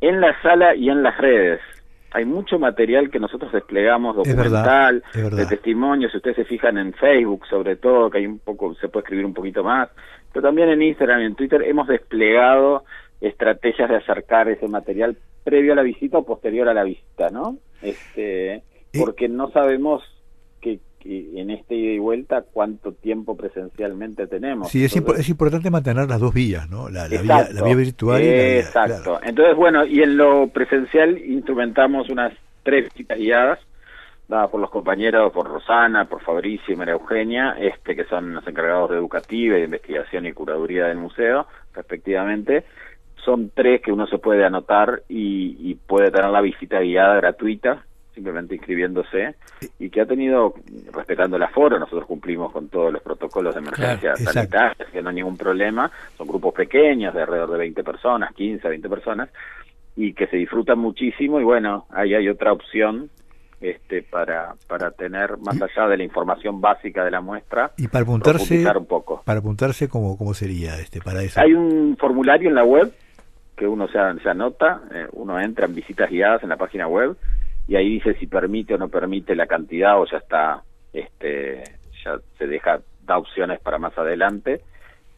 en 0.00 0.20
la 0.20 0.40
sala 0.40 0.74
y 0.76 0.88
en 0.88 1.02
las 1.02 1.18
redes. 1.18 1.60
Hay 2.12 2.24
mucho 2.24 2.58
material 2.58 3.10
que 3.10 3.18
nosotros 3.18 3.52
desplegamos 3.52 4.16
Es 4.24 4.34
verdad, 4.34 4.44
documental, 4.44 5.02
es 5.12 5.22
verdad. 5.22 5.38
de 5.38 5.46
testimonios, 5.46 6.12
si 6.12 6.18
ustedes 6.18 6.36
se 6.36 6.44
fijan 6.44 6.78
en 6.78 6.92
Facebook 6.94 7.44
sobre 7.46 7.76
todo, 7.76 8.08
que 8.08 8.18
hay 8.18 8.26
un 8.26 8.38
poco, 8.38 8.74
se 8.76 8.88
puede 8.88 9.02
escribir 9.02 9.26
un 9.26 9.34
poquito 9.34 9.62
más, 9.62 9.90
pero 10.32 10.46
también 10.46 10.68
en 10.70 10.82
Instagram 10.82 11.20
y 11.20 11.24
en 11.24 11.34
Twitter 11.34 11.62
hemos 11.62 11.88
desplegado 11.88 12.84
estrategias 13.20 13.88
de 13.90 13.96
acercar 13.96 14.48
ese 14.48 14.68
material 14.68 15.16
previo 15.42 15.72
a 15.72 15.76
la 15.76 15.82
visita 15.82 16.18
o 16.18 16.24
posterior 16.24 16.68
a 16.68 16.74
la 16.74 16.84
visita, 16.84 17.30
¿no? 17.30 17.56
Este, 17.82 18.62
porque 18.98 19.28
no 19.28 19.50
sabemos 19.50 20.02
que, 20.60 20.80
que 21.00 21.40
en 21.40 21.50
este 21.50 21.74
ida 21.74 21.92
y 21.92 21.98
vuelta 21.98 22.42
cuánto 22.52 22.92
tiempo 22.92 23.36
presencialmente 23.36 24.26
tenemos. 24.26 24.68
Sí, 24.70 24.84
es, 24.84 24.94
es 24.96 25.28
importante 25.28 25.70
mantener 25.70 26.08
las 26.08 26.20
dos 26.20 26.34
vías, 26.34 26.68
¿no? 26.68 26.88
La, 26.88 27.02
la 27.02 27.08
vía, 27.08 27.20
Exacto. 27.20 27.54
la 27.54 27.62
vía 27.64 27.74
virtual 27.76 28.22
y 28.22 28.26
la 28.26 28.32
vía- 28.32 28.58
Exacto. 28.60 29.02
claro. 29.04 29.20
Entonces, 29.24 29.56
bueno, 29.56 29.84
y 29.86 30.02
en 30.02 30.16
lo 30.16 30.48
presencial 30.48 31.16
instrumentamos 31.18 32.08
unas 32.10 32.32
tres 32.62 32.84
visitas 32.84 33.18
guiadas 33.18 33.58
dadas 34.28 34.50
por 34.50 34.60
los 34.60 34.68
compañeros, 34.68 35.32
por 35.32 35.48
Rosana, 35.48 36.04
por 36.04 36.20
Fabricio 36.22 36.74
y 36.74 36.76
María 36.76 36.92
Eugenia, 36.92 37.56
este, 37.58 37.96
que 37.96 38.04
son 38.04 38.34
los 38.34 38.46
encargados 38.46 38.90
de 38.90 38.96
educativa 38.96 39.56
y 39.56 39.60
de 39.60 39.64
investigación 39.64 40.26
y 40.26 40.32
curaduría 40.34 40.84
del 40.84 40.98
museo, 40.98 41.46
respectivamente. 41.72 42.64
Son 43.24 43.50
tres 43.54 43.80
que 43.80 43.90
uno 43.90 44.06
se 44.06 44.18
puede 44.18 44.44
anotar 44.44 45.02
y, 45.08 45.56
y 45.70 45.74
puede 45.76 46.10
tener 46.10 46.30
la 46.30 46.42
visita 46.42 46.78
guiada 46.80 47.16
gratuita, 47.16 47.86
simplemente 48.18 48.56
inscribiéndose, 48.56 49.36
y 49.78 49.90
que 49.90 50.00
ha 50.00 50.06
tenido, 50.06 50.54
respetando 50.92 51.36
el 51.36 51.42
aforo, 51.44 51.78
nosotros 51.78 52.04
cumplimos 52.06 52.50
con 52.52 52.68
todos 52.68 52.92
los 52.92 53.00
protocolos 53.00 53.54
de 53.54 53.60
emergencia 53.60 54.14
Claro, 54.14 54.32
sanitaria, 54.32 54.86
que 54.92 55.00
no 55.00 55.10
hay 55.10 55.14
ningún 55.14 55.36
problema, 55.36 55.88
son 56.16 56.26
grupos 56.26 56.52
pequeños, 56.52 57.14
de 57.14 57.22
alrededor 57.22 57.52
de 57.52 57.58
20 57.58 57.84
personas, 57.84 58.34
15, 58.34 58.68
20 58.68 58.88
personas, 58.88 59.28
y 59.94 60.12
que 60.14 60.26
se 60.26 60.36
disfrutan 60.36 60.78
muchísimo, 60.80 61.40
y 61.40 61.44
bueno, 61.44 61.86
ahí 61.90 62.14
hay 62.14 62.28
otra 62.28 62.52
opción 62.52 63.08
este 63.60 64.02
para 64.02 64.54
para 64.68 64.92
tener 64.92 65.36
más 65.38 65.60
allá 65.60 65.88
de 65.88 65.96
la 65.96 66.04
información 66.04 66.60
básica 66.60 67.04
de 67.04 67.10
la 67.10 67.20
muestra 67.20 67.72
Y 67.76 67.88
para 67.88 68.04
apuntarse, 68.04 68.64
un 68.76 68.86
poco. 68.86 69.22
para 69.24 69.40
apuntarse 69.40 69.88
cómo, 69.88 70.16
cómo 70.16 70.32
sería 70.32 70.78
este 70.78 71.00
para 71.00 71.22
eso. 71.24 71.40
hay 71.40 71.54
un 71.54 71.96
formulario 71.98 72.48
en 72.50 72.54
la 72.54 72.62
web 72.64 72.92
que 73.56 73.66
uno 73.66 73.88
se, 73.88 73.98
se 74.22 74.28
anota 74.30 74.82
eh, 74.94 75.08
uno 75.14 75.40
entra 75.40 75.66
en 75.66 75.74
visitas 75.74 76.08
guiadas 76.08 76.44
en 76.44 76.50
la 76.50 76.56
página 76.56 76.86
web 76.86 77.16
y 77.68 77.76
ahí 77.76 77.88
dice 77.90 78.14
si 78.14 78.26
permite 78.26 78.74
o 78.74 78.78
no 78.78 78.88
permite 78.88 79.36
la 79.36 79.46
cantidad 79.46 80.00
o 80.00 80.06
ya 80.06 80.16
está 80.18 80.62
este 80.92 81.62
ya 82.04 82.18
se 82.38 82.46
deja 82.48 82.80
da 83.04 83.18
opciones 83.18 83.60
para 83.60 83.78
más 83.78 83.96
adelante 83.96 84.62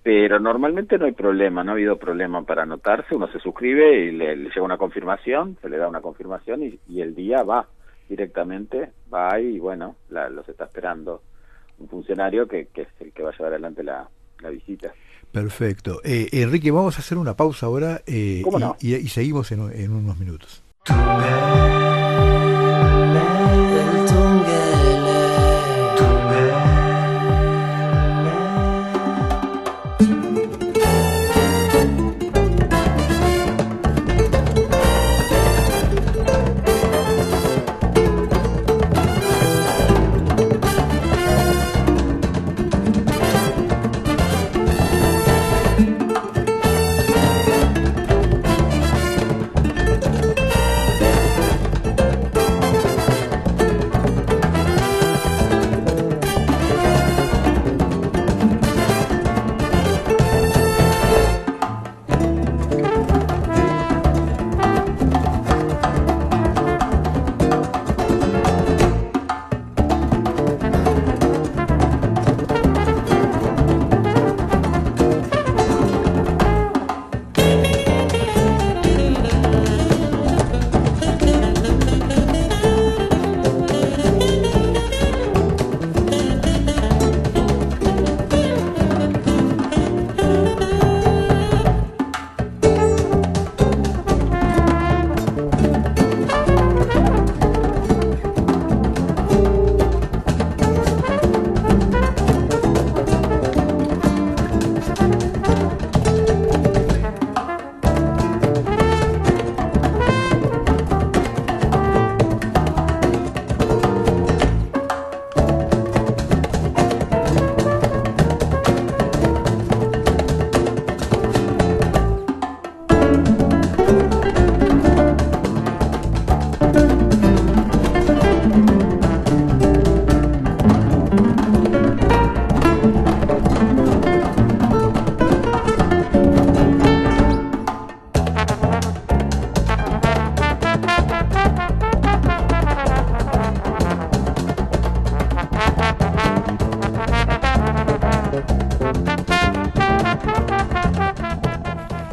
pero 0.02 0.40
normalmente 0.40 0.96
no 0.98 1.04
hay 1.04 1.12
problema, 1.12 1.62
no 1.62 1.72
ha 1.72 1.74
habido 1.74 1.98
problema 1.98 2.42
para 2.42 2.62
anotarse, 2.62 3.14
uno 3.14 3.30
se 3.30 3.38
suscribe 3.38 4.04
y 4.06 4.12
le, 4.12 4.34
le 4.34 4.44
llega 4.48 4.62
una 4.62 4.78
confirmación, 4.78 5.58
se 5.60 5.68
le 5.68 5.76
da 5.76 5.88
una 5.88 6.00
confirmación 6.00 6.62
y, 6.62 6.78
y 6.88 7.02
el 7.02 7.14
día 7.14 7.42
va 7.42 7.66
directamente, 8.08 8.92
va 9.12 9.34
ahí 9.34 9.56
y 9.56 9.58
bueno, 9.58 9.96
la- 10.08 10.30
los 10.30 10.48
está 10.48 10.64
esperando 10.64 11.20
un 11.78 11.86
funcionario 11.88 12.48
que, 12.48 12.68
que 12.72 12.82
es 12.82 12.88
el 13.00 13.12
que 13.12 13.22
va 13.22 13.28
a 13.28 13.32
llevar 13.32 13.52
adelante 13.52 13.82
la, 13.84 14.08
la 14.42 14.48
visita. 14.48 14.90
Perfecto. 15.32 16.00
Eh, 16.02 16.28
Enrique, 16.32 16.70
vamos 16.70 16.96
a 16.96 17.00
hacer 17.00 17.18
una 17.18 17.36
pausa 17.36 17.66
ahora 17.66 18.00
eh, 18.06 18.40
¿Cómo 18.42 18.58
y, 18.58 18.60
no? 18.62 18.76
y- 18.80 18.94
y 18.96 19.08
seguimos 19.08 19.52
en, 19.52 19.70
en 19.70 19.92
unos 19.92 20.18
minutos. 20.18 20.64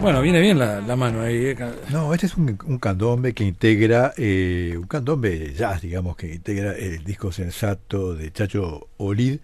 Bueno, 0.07 0.21
viene 0.21 0.39
bien 0.39 0.57
la, 0.57 0.79
la 0.79 0.95
mano 0.95 1.19
ahí. 1.21 1.47
eh. 1.47 1.57
No, 1.91 2.13
este 2.13 2.27
es 2.27 2.37
un, 2.37 2.57
un 2.65 2.77
candombe 2.79 3.33
que 3.33 3.43
integra, 3.43 4.13
eh, 4.15 4.73
un 4.77 4.87
candombe 4.87 5.53
jazz, 5.53 5.81
digamos, 5.81 6.15
que 6.15 6.33
integra 6.33 6.71
el 6.71 7.03
disco 7.03 7.33
sensato 7.33 8.15
de 8.15 8.31
Chacho 8.31 8.87
Olid 8.95 9.39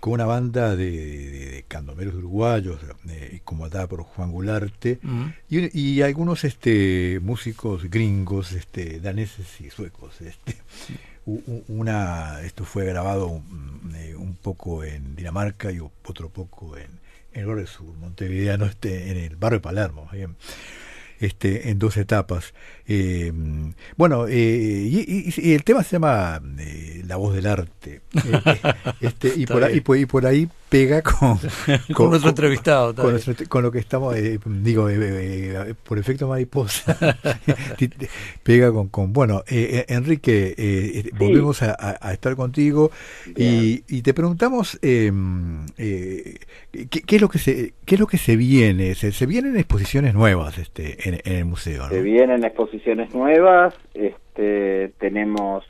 con 0.00 0.12
una 0.12 0.26
banda 0.26 0.76
de, 0.76 0.90
de- 0.90 1.30
de 1.52 1.64
candomberos 1.66 2.14
uruguayos, 2.16 2.78
eh, 3.08 3.40
comandada 3.42 3.86
por 3.86 4.02
Juan 4.02 4.32
Gularte, 4.32 4.98
Mm. 5.02 5.24
y, 5.48 5.80
y 5.80 6.02
algunos 6.02 6.44
este, 6.44 7.18
músicos 7.22 7.84
gringos, 7.88 8.52
este, 8.52 9.00
daneses 9.00 9.46
y 9.62 9.70
suecos. 9.70 10.20
Este. 10.20 10.56
Una, 11.68 12.42
esto 12.42 12.66
fue 12.66 12.84
grabado 12.84 13.28
un, 13.28 13.94
eh, 13.96 14.14
un 14.14 14.34
poco 14.34 14.84
en 14.84 15.16
Dinamarca 15.16 15.72
y 15.72 15.78
otro 15.78 16.28
poco 16.28 16.76
en, 16.76 17.00
en 17.34 17.48
el 17.48 17.66
Sur, 17.66 17.96
Montevideo, 17.96 18.64
este, 18.64 19.10
en 19.10 19.16
el 19.16 19.36
barrio 19.36 19.58
de 19.58 19.62
Palermo. 19.62 20.08
bien 20.12 20.36
este, 21.22 21.70
en 21.70 21.78
dos 21.78 21.96
etapas. 21.96 22.52
Eh, 22.88 23.32
bueno, 23.96 24.26
eh, 24.28 24.88
y, 24.90 25.00
y- 25.28 25.50
y 25.50 25.52
el 25.54 25.62
tema 25.64 25.82
se 25.84 25.92
llama 25.96 26.40
eh, 26.58 27.02
La 27.06 27.16
voz 27.16 27.34
del 27.34 27.46
arte. 27.46 28.00
Eh, 28.14 28.74
este, 29.00 29.32
y, 29.36 29.46
por 29.46 29.62
ahí, 29.64 29.70
bien. 29.72 29.78
y, 29.78 29.80
por, 29.82 29.96
y 29.98 30.06
por 30.06 30.26
ahí 30.26 30.48
pega 30.68 31.02
con, 31.02 31.38
Con 31.94 32.08
nuestro 32.10 32.30
entrevistado, 32.30 32.94
Con, 32.94 33.10
nuestro- 33.12 33.34
con 33.48 33.62
lo 33.62 33.70
que 33.70 33.78
estamos, 33.78 34.16
eh, 34.16 34.38
digo, 34.46 34.88
eh, 34.88 34.96
eh, 34.98 35.74
por 35.84 35.98
efecto 35.98 36.26
mariposa, 36.28 36.96
pega 38.42 38.72
con, 38.72 38.88
con 38.88 39.12
bueno, 39.12 39.42
Enrique, 39.46 41.04
volvemos 41.18 41.62
a, 41.62 41.72
a- 41.72 41.98
a 42.00 42.12
estar 42.12 42.36
contigo 42.36 42.90
y, 43.36 43.84
y 43.88 44.02
te 44.02 44.14
preguntamos 44.14 44.78
eh, 44.82 45.12
eh, 45.78 46.38
¿qué, 46.90 47.02
qué 47.02 47.16
es 47.16 47.22
lo 47.22 47.28
que 47.28 47.38
se 47.38 47.74
qué 47.84 47.94
es 47.96 48.00
lo 48.00 48.06
que 48.06 48.18
se 48.18 48.36
viene 48.36 48.94
se, 48.94 49.12
se 49.12 49.26
vienen 49.26 49.56
exposiciones 49.56 50.14
nuevas 50.14 50.58
este 50.58 51.08
en, 51.08 51.20
en 51.24 51.32
el 51.38 51.44
museo 51.44 51.84
¿no? 51.84 51.88
Se 51.90 52.02
vienen 52.02 52.44
exposiciones 52.44 52.81
nuevas, 53.14 53.74
este, 53.94 54.92
tenemos, 54.98 55.64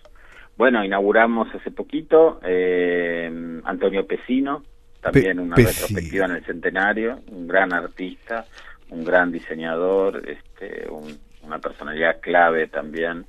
bueno, 0.57 0.85
inauguramos 0.85 1.49
hace 1.55 1.71
poquito 1.71 2.41
eh, 2.45 3.61
Antonio 3.65 4.07
Pesino, 4.07 4.63
también 5.01 5.37
Pe- 5.37 5.43
una 5.43 5.57
Pesino. 5.57 5.73
retrospectiva 5.73 6.27
en 6.27 6.33
el 6.33 6.45
centenario, 6.45 7.19
un 7.31 7.47
gran 7.47 7.73
artista, 7.73 8.45
un 8.91 9.05
gran 9.05 9.31
diseñador, 9.33 10.23
este, 10.29 10.89
un- 10.91 11.19
una 11.45 11.59
personalidad 11.59 12.21
clave 12.21 12.69
también 12.69 13.25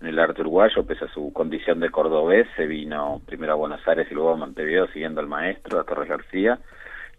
en 0.00 0.06
el 0.08 0.18
arte 0.18 0.42
uruguayo, 0.42 0.84
pese 0.84 1.06
a 1.06 1.08
su 1.08 1.32
condición 1.32 1.80
de 1.80 1.88
cordobés, 1.90 2.46
se 2.56 2.66
vino 2.66 3.22
primero 3.26 3.52
a 3.52 3.56
Buenos 3.56 3.86
Aires 3.88 4.06
y 4.10 4.14
luego 4.14 4.32
a 4.32 4.36
Montevideo 4.36 4.86
siguiendo 4.88 5.20
al 5.20 5.28
maestro, 5.28 5.80
a 5.80 5.84
Torres 5.84 6.08
García, 6.08 6.58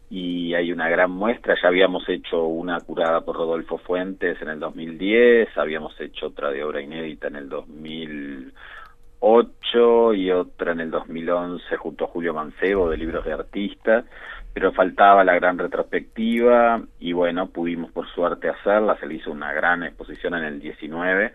y 0.09 0.53
hay 0.53 0.71
una 0.71 0.87
gran 0.89 1.11
muestra. 1.11 1.55
Ya 1.61 1.67
habíamos 1.67 2.07
hecho 2.09 2.45
una 2.45 2.79
curada 2.81 3.21
por 3.21 3.37
Rodolfo 3.37 3.77
Fuentes 3.79 4.39
en 4.41 4.49
el 4.49 4.59
2010, 4.59 5.57
habíamos 5.57 5.99
hecho 5.99 6.27
otra 6.27 6.51
de 6.51 6.63
obra 6.63 6.81
inédita 6.81 7.27
en 7.27 7.37
el 7.37 7.49
2008 7.49 10.13
y 10.13 10.31
otra 10.31 10.73
en 10.73 10.81
el 10.81 10.91
2011 10.91 11.77
junto 11.77 12.05
a 12.05 12.07
Julio 12.07 12.33
Mancebo 12.33 12.89
de 12.89 12.97
libros 12.97 13.25
de 13.25 13.33
artistas, 13.33 14.05
pero 14.53 14.71
faltaba 14.71 15.23
la 15.23 15.33
gran 15.35 15.57
retrospectiva 15.57 16.81
y 16.99 17.13
bueno, 17.13 17.47
pudimos 17.47 17.91
por 17.91 18.07
suerte 18.09 18.49
hacerla, 18.49 18.97
se 18.99 19.07
le 19.07 19.15
hizo 19.15 19.31
una 19.31 19.51
gran 19.53 19.81
exposición 19.83 20.35
en 20.35 20.43
el 20.43 20.59
19, 20.59 21.33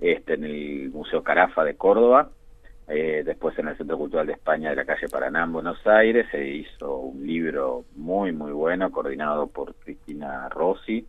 este 0.00 0.34
en 0.34 0.44
el 0.44 0.90
Museo 0.90 1.22
Carafa 1.22 1.64
de 1.64 1.76
Córdoba. 1.76 2.30
Eh, 2.88 3.22
después 3.24 3.58
en 3.58 3.68
el 3.68 3.76
Centro 3.76 3.98
Cultural 3.98 4.26
de 4.26 4.34
España 4.34 4.70
de 4.70 4.76
la 4.76 4.84
calle 4.84 5.08
Paraná 5.08 5.42
en 5.42 5.52
Buenos 5.52 5.84
Aires 5.86 6.26
se 6.30 6.46
hizo 6.46 6.98
un 6.98 7.26
libro 7.26 7.84
muy 7.96 8.30
muy 8.30 8.52
bueno 8.52 8.92
coordinado 8.92 9.48
por 9.48 9.74
Cristina 9.74 10.48
Rossi, 10.48 11.04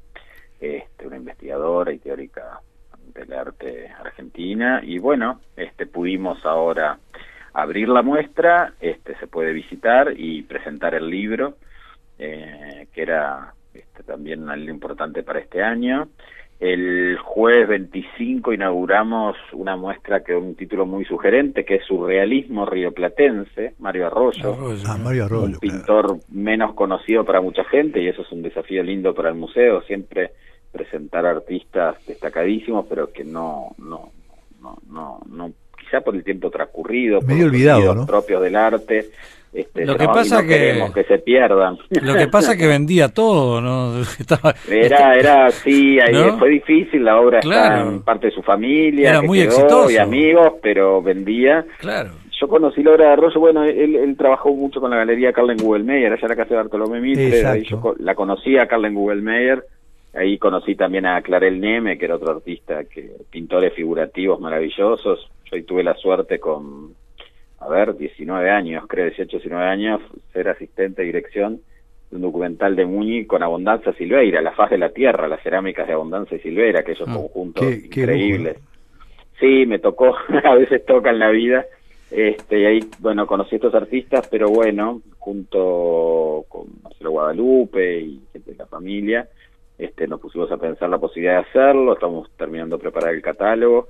este, 0.59 1.05
una 1.05 1.17
investigadora 1.17 1.93
y 1.93 1.99
teórica 1.99 2.61
del 3.13 3.31
arte 3.31 3.89
argentina 3.89 4.81
y 4.83 4.97
bueno, 4.97 5.41
este 5.55 5.85
pudimos 5.85 6.43
ahora 6.45 6.97
abrir 7.53 7.89
la 7.89 8.01
muestra, 8.01 8.73
este 8.79 9.15
se 9.19 9.27
puede 9.27 9.53
visitar 9.53 10.13
y 10.17 10.41
presentar 10.43 10.95
el 10.95 11.07
libro 11.07 11.57
eh, 12.17 12.87
que 12.91 13.01
era 13.03 13.53
este, 13.73 14.01
también 14.03 14.49
algo 14.49 14.71
importante 14.71 15.21
para 15.21 15.39
este 15.39 15.61
año. 15.61 16.09
El 16.59 17.17
jueves 17.19 17.67
25 17.67 18.51
inauguramos 18.51 19.35
una 19.53 19.75
muestra 19.75 20.23
que 20.23 20.33
un 20.33 20.55
título 20.55 20.87
muy 20.87 21.05
sugerente, 21.05 21.63
que 21.63 21.75
es 21.75 21.85
Surrealismo 21.85 22.65
Rioplatense, 22.65 23.75
Mario 23.77 24.07
Arroyo, 24.07 24.57
ah. 24.87 24.97
Mario 24.97 25.25
Arroyo 25.25 25.45
un 25.45 25.51
claro. 25.53 25.59
pintor 25.59 26.17
menos 26.29 26.73
conocido 26.73 27.23
para 27.23 27.41
mucha 27.41 27.63
gente 27.65 28.01
y 28.01 28.07
eso 28.07 28.23
es 28.23 28.31
un 28.31 28.41
desafío 28.41 28.81
lindo 28.81 29.13
para 29.13 29.29
el 29.29 29.35
museo, 29.35 29.83
siempre 29.83 30.31
presentar 30.71 31.27
artistas 31.27 31.95
destacadísimos, 32.07 32.87
pero 32.89 33.11
que 33.11 33.23
no, 33.23 33.75
no, 33.77 34.11
no, 34.59 34.77
no, 34.89 35.19
no 35.29 35.51
quizá 35.77 36.01
por 36.01 36.15
el 36.15 36.23
tiempo 36.23 36.49
transcurrido, 36.49 37.19
por 37.19 37.29
Medio 37.29 37.45
los 37.45 37.53
olvidado, 37.53 37.95
¿no? 37.95 38.05
propios 38.05 38.41
del 38.41 38.55
arte. 38.55 39.09
Este, 39.57 39.85
Lo 39.87 39.97
que 39.97 40.03
no, 40.05 40.13
pasa 40.13 40.41
no 40.43 40.47
que- 40.47 41.03
se 41.07 41.17
pierdan. 41.17 41.77
Lo 42.03 42.13
que 42.13 42.27
pasa 42.27 42.51
es 42.53 42.59
que 42.59 42.67
vendía 42.67 43.09
todo, 43.09 43.59
¿no? 43.59 43.99
Estaba- 44.19 44.53
Era, 44.69 45.15
era, 45.17 45.49
sí, 45.49 45.99
ahí 45.99 46.13
¿No? 46.13 46.37
fue 46.37 46.49
difícil, 46.49 47.03
la 47.03 47.19
obra 47.19 47.39
Claro. 47.39 47.75
está 47.77 47.89
en 47.89 48.01
parte 48.03 48.27
de 48.27 48.33
su 48.33 48.43
familia, 48.43 49.09
Era 49.09 49.21
que 49.21 49.27
muy 49.27 49.39
quedó, 49.39 49.49
exitoso. 49.49 49.89
y 49.89 49.97
amigos, 49.97 50.53
pero 50.61 51.01
vendía. 51.01 51.65
Claro. 51.79 52.11
Yo 52.39 52.47
conocí 52.47 52.83
la 52.83 52.91
obra 52.91 53.05
de 53.07 53.11
Arroyo, 53.13 53.39
bueno, 53.39 53.63
él, 53.63 53.95
él 53.95 54.15
trabajó 54.15 54.53
mucho 54.53 54.79
con 54.79 54.91
la 54.91 54.97
galería 54.97 55.33
Carlen 55.33 55.57
Guggenmeyer, 55.57 56.13
allá 56.13 56.21
en 56.21 56.29
la 56.29 56.35
casa 56.35 56.49
de 56.51 56.55
Bartolomé 56.57 57.01
Mitre, 57.01 57.43
ahí 57.47 57.63
yo 57.63 57.81
co- 57.81 57.95
la 57.97 58.13
conocí 58.13 58.59
a 58.59 58.67
Carlen 58.67 58.93
Guggenmeyer, 58.93 59.63
ahí 60.13 60.37
conocí 60.37 60.75
también 60.75 61.07
a 61.07 61.19
Clarel 61.23 61.59
Neme, 61.59 61.97
que 61.97 62.05
era 62.05 62.13
otro 62.15 62.29
artista, 62.33 62.83
que 62.85 63.09
pintores 63.31 63.73
figurativos 63.73 64.39
maravillosos, 64.39 65.27
yo 65.49 65.55
ahí 65.55 65.63
tuve 65.63 65.83
la 65.83 65.95
suerte 65.95 66.39
con, 66.39 66.91
a 67.59 67.67
ver, 67.69 67.95
19 67.97 68.49
años, 68.49 68.85
creo, 68.87 69.05
18, 69.05 69.37
19 69.37 69.65
años, 69.65 70.01
ser 70.33 70.47
asistente 70.49 71.01
de 71.01 71.07
dirección 71.07 71.59
de 72.09 72.15
un 72.15 72.21
documental 72.21 72.75
de 72.75 72.85
Muñi 72.85 73.25
con 73.25 73.43
Abundancia 73.43 73.93
Silveira, 73.93 74.41
La 74.41 74.51
faz 74.53 74.69
de 74.69 74.77
la 74.77 74.89
tierra, 74.89 75.27
las 75.27 75.41
cerámicas 75.43 75.87
de 75.87 75.93
Abundancia 75.93 76.37
y 76.37 76.39
Silveira, 76.41 76.79
aquellos 76.81 77.07
Ah, 77.07 77.13
conjuntos 77.15 77.65
qué- 77.65 77.89
qué 77.89 78.01
increíbles. 78.01 78.57
Sí, 79.39 79.65
me 79.65 79.79
tocó, 79.79 80.15
a 80.43 80.55
veces 80.55 80.85
toca 80.85 81.09
en 81.11 81.19
la 81.19 81.29
vida. 81.29 81.65
Este, 82.09 82.59
y 82.61 82.65
ahí, 82.65 82.79
bueno, 82.99 83.27
conocí 83.27 83.55
a 83.55 83.57
estos 83.57 83.75
artistas, 83.75 84.27
pero 84.31 84.47
bueno, 84.47 85.01
junto 85.17 86.45
con 86.47 86.67
Marcelo 86.83 87.11
Guadalupe 87.11 87.99
y 87.99 88.21
gente 88.31 88.51
de 88.51 88.57
la 88.57 88.65
familia, 88.65 89.27
este, 89.77 90.07
nos 90.07 90.19
pusimos 90.21 90.49
a 90.51 90.57
pensar 90.57 90.89
la 90.89 90.97
posibilidad 90.97 91.33
de 91.43 91.49
hacerlo, 91.49 91.93
estamos 91.93 92.29
terminando 92.37 92.77
de 92.77 92.81
preparar 92.83 93.13
el 93.13 93.21
catálogo, 93.21 93.89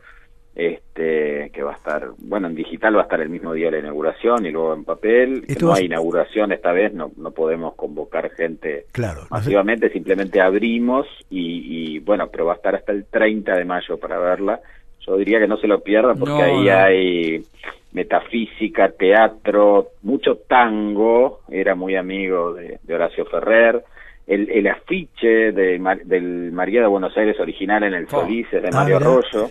este, 0.58 1.52
que 1.54 1.62
va 1.62 1.74
a 1.74 1.76
estar, 1.76 2.08
bueno, 2.18 2.48
en 2.48 2.56
digital 2.56 2.96
va 2.96 3.02
a 3.02 3.04
estar 3.04 3.22
el 3.22 3.30
mismo 3.30 3.54
día 3.54 3.68
de 3.68 3.74
la 3.74 3.80
inauguración 3.80 4.46
y 4.46 4.50
luego 4.52 4.74
en 4.74 4.84
papel, 4.84 5.46
que 5.48 5.56
no 5.62 5.72
hay 5.74 5.86
inauguración 5.86 6.52
esta 6.52 6.72
vez, 6.72 6.94
no, 6.94 7.12
no 7.16 7.30
podemos 7.32 7.76
convocar 7.76 8.32
gente 8.32 8.86
claro 8.92 9.20
no 9.22 9.28
sé- 9.28 9.34
masivamente, 9.34 9.90
simplemente 9.92 10.42
abrimos 10.42 11.06
y, 11.30 11.96
y, 11.96 12.00
bueno, 12.00 12.28
pero 12.32 12.46
va 12.46 12.54
a 12.54 12.56
estar 12.56 12.74
hasta 12.76 12.92
el 12.92 13.06
30 13.06 13.56
de 13.56 13.66
mayo 13.66 13.98
para 13.98 14.18
verla. 14.18 14.60
Yo 15.06 15.16
diría 15.16 15.40
que 15.40 15.48
no 15.48 15.58
se 15.58 15.68
lo 15.68 15.80
pierda 15.82 16.16
porque 16.16 16.34
No, 16.34 16.42
ahí 16.42 16.66
no. 16.66 16.74
hay 16.76 17.44
metafísica, 17.94 18.90
teatro, 18.90 19.90
mucho 20.04 20.38
tango, 20.48 21.42
era 21.50 21.76
muy 21.76 21.96
amigo 21.96 22.54
de, 22.54 22.80
de 22.84 22.96
Horacio 22.96 23.26
Ferrer. 23.26 23.84
El, 24.26 24.50
el 24.50 24.68
afiche 24.68 25.52
de, 25.54 25.80
Mar- 25.80 26.04
del 26.04 26.52
María 26.52 26.82
de 26.82 26.88
Buenos 26.88 27.16
Aires 27.18 27.40
original 27.40 27.84
en 27.84 27.94
el 27.94 28.06
Oh. 28.12 28.22
Solís 28.22 28.46
es 28.52 28.62
de 28.62 28.68
Ah, 28.74 28.82
Mario. 28.82 28.98
Arroyo. 28.98 29.50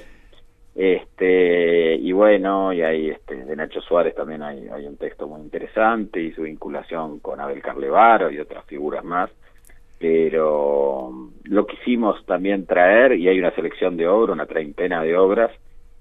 Este, 0.77 1.95
y 1.95 2.13
bueno, 2.13 2.71
y 2.71 2.83
ahí 2.83 3.09
este, 3.09 3.35
de 3.35 3.57
Nacho 3.57 3.81
Suárez 3.81 4.15
también 4.15 4.43
hay, 4.43 4.69
hay 4.69 4.87
un 4.87 4.99
texto 4.99 5.27
muy 5.27 5.41
interesante 5.41 6.21
y 6.21 6.33
su 6.33 6.43
vinculación 6.43 7.21
con 7.21 7.41
Abel 7.41 7.63
Carlevaro 7.63 8.31
y 8.31 8.39
otras 8.39 8.65
figuras 8.67 9.03
más. 9.03 9.31
Pero 9.99 11.31
lo 11.45 11.67
quisimos 11.67 12.23
también 12.27 12.67
traer, 12.67 13.15
y 13.15 13.27
hay 13.29 13.39
una 13.39 13.55
selección 13.55 13.97
de 13.97 14.07
obras, 14.07 14.35
una 14.35 14.45
treintena 14.45 15.03
de 15.03 15.17
obras, 15.17 15.51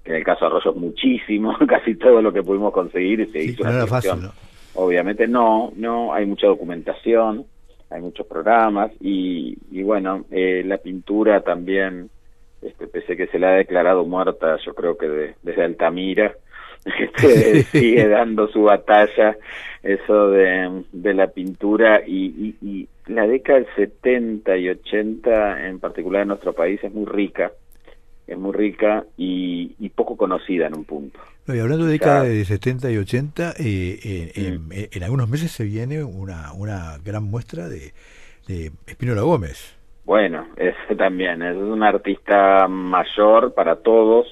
que 0.04 0.10
en 0.10 0.18
el 0.18 0.24
caso 0.24 0.40
de 0.40 0.46
Arroyo 0.48 0.70
es 0.72 0.76
muchísimo, 0.76 1.56
casi 1.66 1.94
todo 1.96 2.20
lo 2.20 2.30
que 2.30 2.42
pudimos 2.42 2.74
conseguir 2.74 3.24
se 3.32 3.40
sí, 3.40 3.50
hizo 3.50 3.62
una 3.62 3.86
fácil 3.86 4.20
¿no? 4.20 4.32
Obviamente 4.74 5.26
no, 5.26 5.72
no, 5.74 6.12
hay 6.12 6.26
mucha 6.26 6.48
documentación, 6.48 7.46
hay 7.88 8.02
muchos 8.02 8.26
programas 8.26 8.92
y, 9.00 9.56
y 9.70 9.82
bueno, 9.82 10.26
eh, 10.30 10.62
la 10.66 10.76
pintura 10.76 11.40
también, 11.40 12.10
este, 12.62 12.86
pese 12.86 13.16
que 13.16 13.26
se 13.28 13.38
la 13.38 13.50
ha 13.50 13.56
declarado 13.56 14.04
muerta, 14.04 14.56
yo 14.64 14.74
creo 14.74 14.96
que 14.96 15.08
de- 15.08 15.34
desde 15.42 15.64
Altamira, 15.64 16.34
este, 16.84 17.62
sigue 17.64 18.06
dando 18.08 18.48
su 18.48 18.62
batalla 18.62 19.36
eso 19.82 20.30
de, 20.30 20.82
de 20.92 21.14
la 21.14 21.28
pintura 21.28 22.02
y, 22.06 22.26
y, 22.60 22.66
y 22.66 22.88
la 23.06 23.26
década 23.26 23.58
del 23.60 23.68
70 23.76 24.56
y 24.56 24.68
80 24.70 25.68
en 25.68 25.78
particular 25.80 26.22
en 26.22 26.28
nuestro 26.28 26.52
país 26.52 26.82
es 26.82 26.92
muy 26.92 27.06
rica, 27.06 27.52
es 28.26 28.36
muy 28.38 28.52
rica 28.52 29.04
y, 29.16 29.74
y 29.78 29.88
poco 29.90 30.16
conocida 30.16 30.66
en 30.66 30.74
un 30.76 30.84
punto. 30.84 31.20
No, 31.46 31.54
y 31.54 31.60
hablando 31.60 31.84
de 31.86 31.92
década 31.92 32.20
Claro. 32.22 32.34
de 32.34 32.44
70 32.44 32.90
y 32.90 32.96
80, 32.98 33.50
eh, 33.58 33.98
eh, 34.04 34.32
en, 34.34 34.68
en 34.90 35.02
algunos 35.04 35.28
meses 35.28 35.52
se 35.52 35.62
viene 35.64 36.02
una, 36.02 36.52
una 36.52 36.98
gran 37.04 37.22
muestra 37.24 37.68
de, 37.68 37.92
de 38.48 38.72
Espínola 38.88 39.22
Gómez. 39.22 39.75
Bueno, 40.06 40.46
ese 40.56 40.96
también 40.96 41.42
es 41.42 41.56
un 41.56 41.82
artista 41.82 42.66
mayor 42.68 43.52
para 43.52 43.76
todos, 43.76 44.26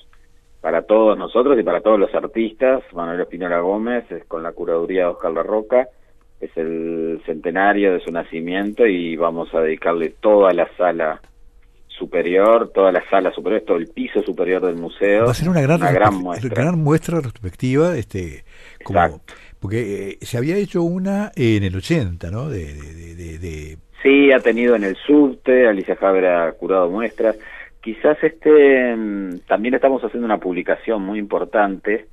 para 0.62 0.82
todos 0.82 1.18
nosotros 1.18 1.58
y 1.60 1.62
para 1.62 1.82
todos 1.82 1.98
los 2.00 2.14
artistas. 2.14 2.82
Manuel 2.94 3.20
Espinola 3.20 3.58
Gómez 3.60 4.10
es 4.10 4.24
con 4.24 4.42
la 4.42 4.52
curaduría 4.52 5.00
de 5.02 5.08
Oscar 5.08 5.32
La 5.32 5.42
Roca, 5.42 5.88
es 6.40 6.50
el 6.56 7.20
centenario 7.26 7.92
de 7.92 8.00
su 8.00 8.10
nacimiento 8.10 8.86
y 8.86 9.16
vamos 9.16 9.52
a 9.54 9.60
dedicarle 9.60 10.14
toda 10.20 10.52
la 10.54 10.68
sala 10.78 11.20
superior, 11.88 12.70
toda 12.74 12.90
la 12.92 13.02
sala 13.08 13.30
superior, 13.32 13.62
todo 13.66 13.76
el 13.76 13.86
piso 13.88 14.20
superior 14.22 14.64
del 14.64 14.76
museo. 14.76 15.26
Va 15.26 15.30
a 15.30 15.34
ser 15.34 15.48
una 15.48 15.60
gran, 15.60 15.78
gran 15.80 15.94
retrospect- 15.94 16.22
muestra. 16.22 16.50
gran 16.50 16.78
muestra 16.82 17.16
retrospectiva, 17.16 17.96
este, 17.96 18.44
como, 18.82 18.98
Exacto. 19.00 19.34
porque 19.60 20.08
eh, 20.10 20.18
se 20.20 20.36
había 20.38 20.56
hecho 20.56 20.82
una 20.82 21.30
en 21.36 21.62
el 21.62 21.76
80, 21.76 22.30
¿no? 22.30 22.48
De, 22.48 22.74
de, 22.74 22.94
de- 22.94 23.14
de- 23.14 23.38
de- 23.38 23.78
Sí, 24.04 24.30
ha 24.32 24.38
tenido 24.38 24.76
en 24.76 24.84
el 24.84 24.96
subte, 24.96 25.66
Alicia 25.66 25.96
Javier 25.96 26.26
ha 26.26 26.52
curado 26.52 26.90
muestras. 26.90 27.38
Quizás 27.80 28.22
este 28.22 28.94
mm, 28.94 29.38
también 29.48 29.72
estamos 29.72 30.04
haciendo 30.04 30.26
una 30.26 30.36
publicación 30.36 31.00
muy 31.02 31.18
importante. 31.18 32.04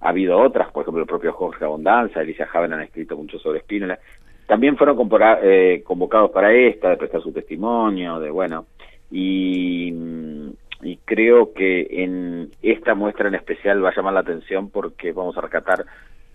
Ha 0.00 0.10
habido 0.10 0.38
otras, 0.38 0.70
por 0.70 0.82
ejemplo, 0.82 1.02
el 1.02 1.08
propio 1.08 1.32
Jorge 1.32 1.64
Abondanza, 1.64 2.20
Alicia 2.20 2.46
Javier 2.46 2.74
han 2.74 2.82
escrito 2.82 3.16
mucho 3.16 3.40
sobre 3.40 3.58
Espínola. 3.58 3.98
También 4.46 4.76
fueron 4.76 4.96
eh, 5.42 5.82
convocados 5.84 6.30
para 6.30 6.52
esta, 6.52 6.90
de 6.90 6.96
prestar 6.96 7.20
su 7.20 7.32
testimonio, 7.32 8.20
de 8.20 8.30
bueno. 8.30 8.66
Y, 9.10 9.90
mm, 9.90 10.50
y 10.82 10.98
creo 10.98 11.52
que 11.52 11.88
en 11.90 12.52
esta 12.62 12.94
muestra 12.94 13.26
en 13.26 13.34
especial 13.34 13.84
va 13.84 13.88
a 13.88 13.96
llamar 13.96 14.14
la 14.14 14.20
atención 14.20 14.70
porque 14.70 15.10
vamos 15.10 15.36
a 15.36 15.40
rescatar 15.40 15.84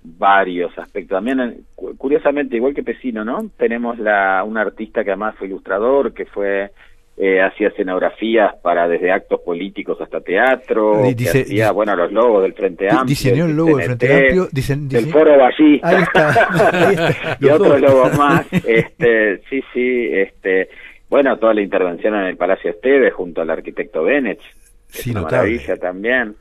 varios 0.05 0.77
aspectos. 0.77 1.17
También, 1.17 1.57
cu- 1.75 1.95
curiosamente, 1.97 2.55
igual 2.55 2.73
que 2.73 2.83
Pesino, 2.83 3.23
¿no? 3.25 3.49
Tenemos 3.57 3.97
la, 3.99 4.43
un 4.43 4.57
artista 4.57 5.03
que 5.03 5.11
además 5.11 5.35
fue 5.37 5.47
ilustrador, 5.47 6.13
que 6.13 6.25
fue 6.25 6.71
eh, 7.17 7.41
hacía 7.41 7.69
escenografías 7.69 8.55
para 8.61 8.87
desde 8.89 9.09
actos 9.11 9.39
políticos 9.41 9.97
hasta 10.01 10.19
teatro, 10.21 11.01
dice- 11.15 11.29
hacía, 11.41 11.43
dice- 11.43 11.71
bueno, 11.71 11.95
los 11.95 12.11
logos 12.11 12.43
del 12.43 12.53
Frente 12.53 12.87
Amplio, 12.89 13.05
diseñó 13.05 13.45
el 13.45 13.55
logo 13.55 13.77
del 13.77 13.85
Frente 13.85 14.13
Amplio, 14.13 14.47
dicen, 14.51 14.89
del 14.89 15.05
Foro 15.07 15.37
Ballista, 15.37 15.87
Ahí 15.87 16.03
está, 16.03 16.29
ahí 16.87 16.93
está, 16.95 17.37
y 17.39 17.45
otros 17.49 17.79
logos 17.81 18.17
más. 18.17 18.45
Este, 18.51 19.37
sí, 19.49 19.63
sí, 19.73 20.09
este, 20.11 20.67
bueno, 21.09 21.37
toda 21.37 21.53
la 21.53 21.61
intervención 21.61 22.15
en 22.15 22.25
el 22.25 22.35
Palacio 22.37 22.71
Esteves 22.71 23.13
junto 23.13 23.41
al 23.41 23.49
arquitecto 23.49 24.03
Bennett, 24.03 24.39
que 24.91 25.01
Sí, 25.01 25.09
es 25.11 25.15
una 25.15 25.21
maravilla 25.23 25.77
también. 25.77 26.35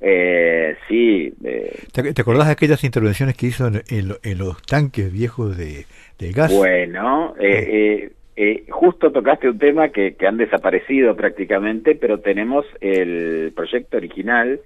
Eh, 0.00 0.76
sí, 0.88 1.32
eh, 1.44 1.76
¿Te, 1.92 2.12
te 2.12 2.22
acordás 2.22 2.46
de 2.46 2.52
aquellas 2.52 2.84
intervenciones 2.84 3.36
que 3.36 3.46
hizo 3.46 3.66
en, 3.66 3.82
en 3.88 4.08
lo- 4.08 4.18
en 4.22 4.38
los 4.38 4.62
tanques 4.62 5.12
viejos 5.12 5.56
de, 5.56 5.86
gas? 6.32 6.52
Bueno, 6.52 7.34
eh, 7.40 7.66
eh, 8.06 8.12
eh, 8.36 8.64
justo 8.70 9.10
tocaste 9.10 9.48
un 9.50 9.58
tema 9.58 9.88
que, 9.88 10.14
que 10.14 10.26
han 10.28 10.36
desaparecido 10.36 11.16
prácticamente, 11.16 11.96
pero 11.96 12.20
tenemos 12.20 12.64
el 12.80 13.52
proyecto 13.56 13.96
original 13.96 14.60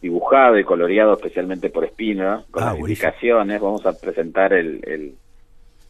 dibujado 0.00 0.56
y 0.58 0.62
coloreado 0.64 1.14
especialmente 1.14 1.68
por 1.70 1.84
Espino, 1.84 2.44
con 2.52 2.62
Ah, 2.62 2.66
las 2.66 2.78
buenísimo. 2.78 3.08
indicaciones. 3.08 3.60
Vamos 3.60 3.84
a 3.86 3.98
presentar 3.98 4.52
el, 4.52 4.80
el, 4.86 5.14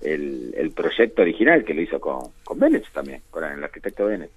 el, 0.00 0.54
el 0.56 0.70
proyecto 0.70 1.20
original 1.20 1.64
que 1.64 1.74
lo 1.74 1.82
hizo 1.82 2.00
con, 2.00 2.20
con 2.44 2.58
Bennett 2.58 2.86
también, 2.94 3.20
con 3.30 3.44
el 3.44 3.62
arquitecto 3.62 4.06
Bennett. 4.06 4.30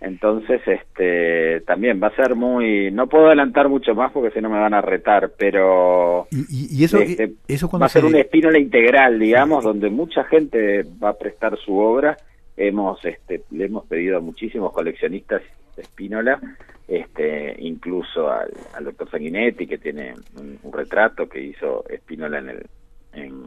Entonces, 0.00 0.60
este, 0.66 1.60
también 1.62 2.00
va 2.00 2.06
a 2.08 2.14
ser 2.16 2.36
muy, 2.36 2.90
no 2.92 3.08
puedo 3.08 3.26
adelantar 3.26 3.68
mucho 3.68 3.94
más 3.94 4.12
porque 4.12 4.30
si 4.30 4.40
no 4.40 4.48
me 4.48 4.58
van 4.60 4.72
a 4.74 4.80
retar, 4.80 5.32
pero 5.36 6.28
Y, 6.30 6.80
y- 6.80 6.84
eso, 6.84 6.98
este, 6.98 7.32
eso 7.48 7.68
cuando 7.68 7.82
va 7.82 7.86
a 7.86 7.88
ser 7.90 8.02
se- 8.02 8.08
un 8.08 8.14
espínola 8.16 8.58
integral, 8.58 9.18
digamos, 9.18 9.64
donde 9.64 9.90
mucha 9.90 10.22
gente 10.24 10.84
va 11.02 11.10
a 11.10 11.18
prestar 11.18 11.58
su 11.58 11.76
obra. 11.78 12.16
Hemos, 12.56 13.04
este, 13.04 13.42
le 13.50 13.64
hemos 13.66 13.86
pedido 13.86 14.18
a 14.18 14.20
muchísimos 14.20 14.72
coleccionistas 14.72 15.42
de 15.76 15.82
espínola, 15.82 16.40
este, 16.86 17.56
incluso 17.58 18.30
al, 18.30 18.50
al 18.74 18.84
doctor 18.84 19.10
Sanguinetti, 19.10 19.66
que 19.66 19.78
tiene 19.78 20.14
un, 20.38 20.58
un 20.62 20.72
retrato 20.72 21.28
que 21.28 21.40
hizo 21.40 21.84
espínola 21.88 22.38
en, 22.38 22.48
el, 22.50 22.66
en 23.14 23.42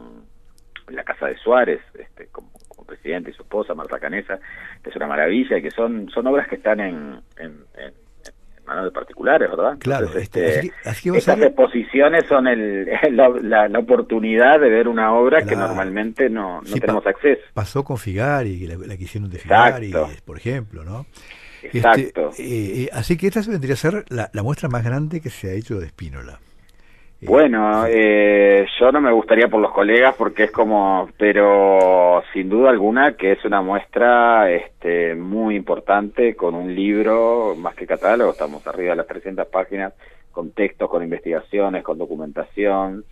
la 0.88 1.02
casa 1.04 1.26
de 1.26 1.36
Suárez, 1.38 1.80
este, 1.98 2.26
como, 2.26 2.50
presidente 2.84 3.30
y 3.30 3.34
su 3.34 3.42
esposa, 3.42 3.74
Marta 3.74 3.98
Canesa, 3.98 4.38
que 4.82 4.90
es 4.90 4.96
una 4.96 5.06
maravilla 5.06 5.58
y 5.58 5.62
que 5.62 5.70
son, 5.70 6.08
son 6.10 6.26
obras 6.26 6.48
que 6.48 6.56
están 6.56 6.80
en, 6.80 7.20
en, 7.38 7.64
en- 7.76 7.92
en 8.24 8.64
manos 8.66 8.84
de 8.84 8.90
particulares, 8.92 9.50
¿verdad? 9.50 9.76
Claro, 9.80 10.06
Entonces, 10.06 10.22
este, 10.22 10.46
este, 10.46 10.58
así 10.58 10.68
que- 10.70 10.88
así 10.88 11.02
que 11.02 11.10
va 11.10 11.16
a 11.16 11.18
estas 11.18 11.40
exposiciones 11.40 12.24
son 12.28 12.46
el, 12.46 12.86
la, 13.12 13.28
la- 13.42 13.68
la 13.68 13.78
oportunidad 13.78 14.60
de 14.60 14.68
ver 14.70 14.86
una 14.88 15.12
obra 15.14 15.42
que 15.44 15.56
normalmente 15.56 16.30
no, 16.30 16.60
no 16.60 16.66
Sí, 16.66 16.78
tenemos 16.80 17.02
pa- 17.02 17.10
acceso. 17.10 17.40
pasó 17.54 17.82
con 17.84 17.98
Figari, 17.98 18.66
la, 18.66 18.76
la 18.86 18.96
que 18.96 19.04
hicieron 19.04 19.28
de 19.30 19.38
Figari, 19.38 19.86
Exacto. 19.88 20.22
por 20.24 20.36
ejemplo, 20.36 20.84
¿no? 20.84 21.06
Exacto. 21.64 22.30
Este, 22.30 22.82
eh, 22.84 22.88
así 22.92 23.16
que 23.16 23.28
esta 23.28 23.40
vendría 23.48 23.74
a 23.74 23.76
ser 23.76 24.04
la, 24.08 24.30
la 24.32 24.42
muestra 24.42 24.68
más 24.68 24.84
grande 24.84 25.20
que 25.20 25.30
se 25.30 25.50
ha 25.50 25.54
hecho 25.54 25.78
de 25.78 25.86
Espínola. 25.86 26.40
Bueno, 27.24 27.84
eh, 27.88 28.66
yo 28.80 28.90
no 28.90 29.00
me 29.00 29.12
gustaría 29.12 29.48
por 29.48 29.60
los 29.60 29.72
colegas 29.72 30.14
porque 30.18 30.44
es 30.44 30.50
como, 30.50 31.08
pero 31.16 32.22
sin 32.32 32.48
duda 32.48 32.70
alguna 32.70 33.14
que 33.16 33.32
es 33.32 33.44
una 33.44 33.62
muestra 33.62 34.50
este, 34.50 35.14
muy 35.14 35.54
importante 35.54 36.34
con 36.34 36.54
un 36.54 36.74
libro, 36.74 37.54
más 37.56 37.74
que 37.76 37.86
catálogo, 37.86 38.32
estamos 38.32 38.66
arriba 38.66 38.90
de 38.90 38.96
las 38.96 39.06
300 39.06 39.46
páginas, 39.46 39.92
con 40.32 40.50
textos, 40.50 40.88
con 40.90 41.02
investigaciones, 41.04 41.84
con 41.84 41.98
documentación. 41.98 43.04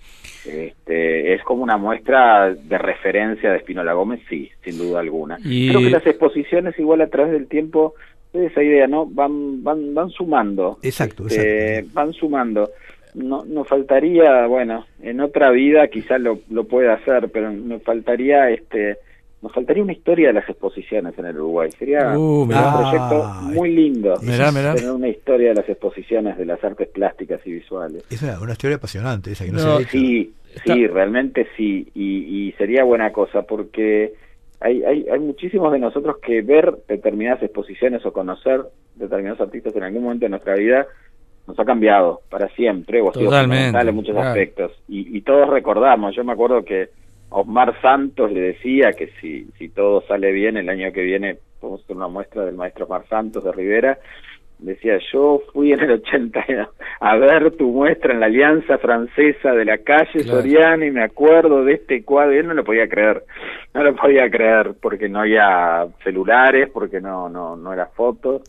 Este, 0.46 1.34
es 1.34 1.42
como 1.44 1.62
una 1.62 1.76
muestra 1.76 2.52
de 2.52 2.78
referencia 2.78 3.50
de 3.50 3.58
Espinola 3.58 3.92
Gómez, 3.92 4.20
sí, 4.28 4.50
sin 4.64 4.78
duda 4.78 5.00
alguna. 5.00 5.38
Y- 5.44 5.68
Creo 5.68 5.80
que 5.82 5.90
las 5.90 6.06
exposiciones 6.06 6.78
igual 6.78 7.02
a 7.02 7.08
través 7.08 7.32
del 7.32 7.46
tiempo, 7.46 7.94
es 8.32 8.50
esa 8.52 8.62
idea, 8.62 8.86
¿no? 8.86 9.06
Van, 9.06 9.62
van, 9.62 9.92
van 9.94 10.08
sumando. 10.10 10.78
Exacto, 10.82 11.26
Este, 11.26 11.78
exacto. 11.78 11.90
van 11.94 12.12
sumando. 12.12 12.70
No, 13.14 13.44
nos 13.44 13.66
faltaría, 13.68 14.46
bueno, 14.46 14.86
en 15.02 15.20
otra 15.20 15.50
vida 15.50 15.88
quizás 15.88 16.20
lo, 16.20 16.38
lo 16.50 16.64
pueda 16.64 16.94
hacer, 16.94 17.28
pero 17.32 17.50
nos 17.52 17.82
faltaría, 17.82 18.50
este, 18.50 18.96
nos 19.42 19.52
faltaría 19.52 19.82
una 19.82 19.92
historia 19.92 20.28
de 20.28 20.34
las 20.34 20.48
exposiciones 20.48 21.18
en 21.18 21.24
el 21.26 21.36
Uruguay. 21.36 21.70
Sería 21.78 22.16
Uh, 22.16 22.42
un 22.42 22.48
proyecto 22.48 23.22
Ah, 23.24 23.40
muy 23.42 23.74
lindo. 23.74 24.16
Mirá, 24.22 24.52
mirá. 24.52 24.74
Tener 24.74 24.92
una 24.92 25.08
historia 25.08 25.48
de 25.50 25.54
las 25.56 25.68
exposiciones 25.68 26.36
de 26.38 26.44
las 26.46 26.62
artes 26.62 26.88
plásticas 26.88 27.40
y 27.46 27.52
visuales. 27.52 28.04
Es 28.10 28.22
una, 28.22 28.40
una 28.40 28.52
historia 28.52 28.76
apasionante 28.76 29.32
esa 29.32 29.44
que 29.44 29.52
no, 29.52 29.58
No, 29.58 29.62
se 29.64 29.70
ha 29.70 29.80
hecho. 29.80 29.90
Sí, 29.92 30.32
Está- 30.54 30.74
sí, 30.74 30.86
realmente 30.88 31.46
sí, 31.56 31.88
y, 31.94 32.48
y 32.48 32.52
sería 32.52 32.82
buena 32.84 33.12
cosa 33.12 33.42
porque 33.42 34.12
hay, 34.60 34.82
hay, 34.84 35.06
hay 35.08 35.18
muchísimos 35.20 35.72
de 35.72 35.78
nosotros 35.78 36.16
que 36.18 36.42
ver 36.42 36.74
determinadas 36.88 37.42
exposiciones 37.42 38.04
o 38.04 38.12
conocer 38.12 38.60
determinados 38.96 39.40
artistas 39.40 39.74
en 39.76 39.84
algún 39.84 40.02
momento 40.02 40.26
de 40.26 40.30
nuestra 40.30 40.54
vida 40.56 40.86
nos 41.50 41.60
ha 41.60 41.64
cambiado 41.64 42.20
para 42.30 42.48
siempre 42.50 43.00
o 43.00 43.10
ha 43.10 43.12
sido 43.12 43.26
fundamental 43.26 43.88
en 43.88 43.94
muchos 43.94 44.14
claro. 44.14 44.28
aspectos 44.28 44.72
y, 44.88 45.16
y 45.16 45.20
todos 45.22 45.48
recordamos, 45.48 46.14
yo 46.14 46.24
me 46.24 46.32
acuerdo 46.32 46.64
que 46.64 46.88
Osmar 47.30 47.80
Santos 47.80 48.32
le 48.32 48.40
decía 48.40 48.92
que 48.92 49.08
si, 49.20 49.44
si 49.58 49.68
todo 49.68 50.02
sale 50.02 50.32
bien 50.32 50.56
el 50.56 50.68
año 50.68 50.92
que 50.92 51.02
viene 51.02 51.38
podemos 51.60 51.82
hacer 51.84 51.96
una 51.96 52.08
muestra 52.08 52.44
del 52.44 52.56
maestro 52.56 52.84
Osmar 52.84 53.06
Santos 53.08 53.44
de 53.44 53.52
Rivera 53.52 53.98
decía 54.58 54.98
yo 55.12 55.42
fui 55.52 55.72
en 55.72 55.80
el 55.80 55.92
80 55.92 56.44
a 57.00 57.16
ver 57.16 57.56
tu 57.56 57.70
muestra 57.70 58.12
en 58.12 58.20
la 58.20 58.26
Alianza 58.26 58.78
Francesa 58.78 59.52
de 59.52 59.64
la 59.64 59.78
calle 59.78 60.22
Claro. 60.22 60.40
Soriana 60.40 60.86
y 60.86 60.90
me 60.90 61.02
acuerdo 61.02 61.64
de 61.64 61.74
este 61.74 62.04
cuadro 62.04 62.34
y 62.34 62.38
él 62.38 62.48
no 62.48 62.54
lo 62.54 62.64
podía 62.64 62.88
creer 62.88 63.24
no 63.74 63.82
lo 63.82 63.94
podía 63.94 64.30
creer 64.30 64.74
porque 64.80 65.08
no 65.08 65.20
había 65.20 65.86
celulares 66.04 66.68
porque 66.72 67.00
no 67.00 67.28
no 67.28 67.56
no 67.56 67.72
era 67.72 67.86
fotos 67.86 68.42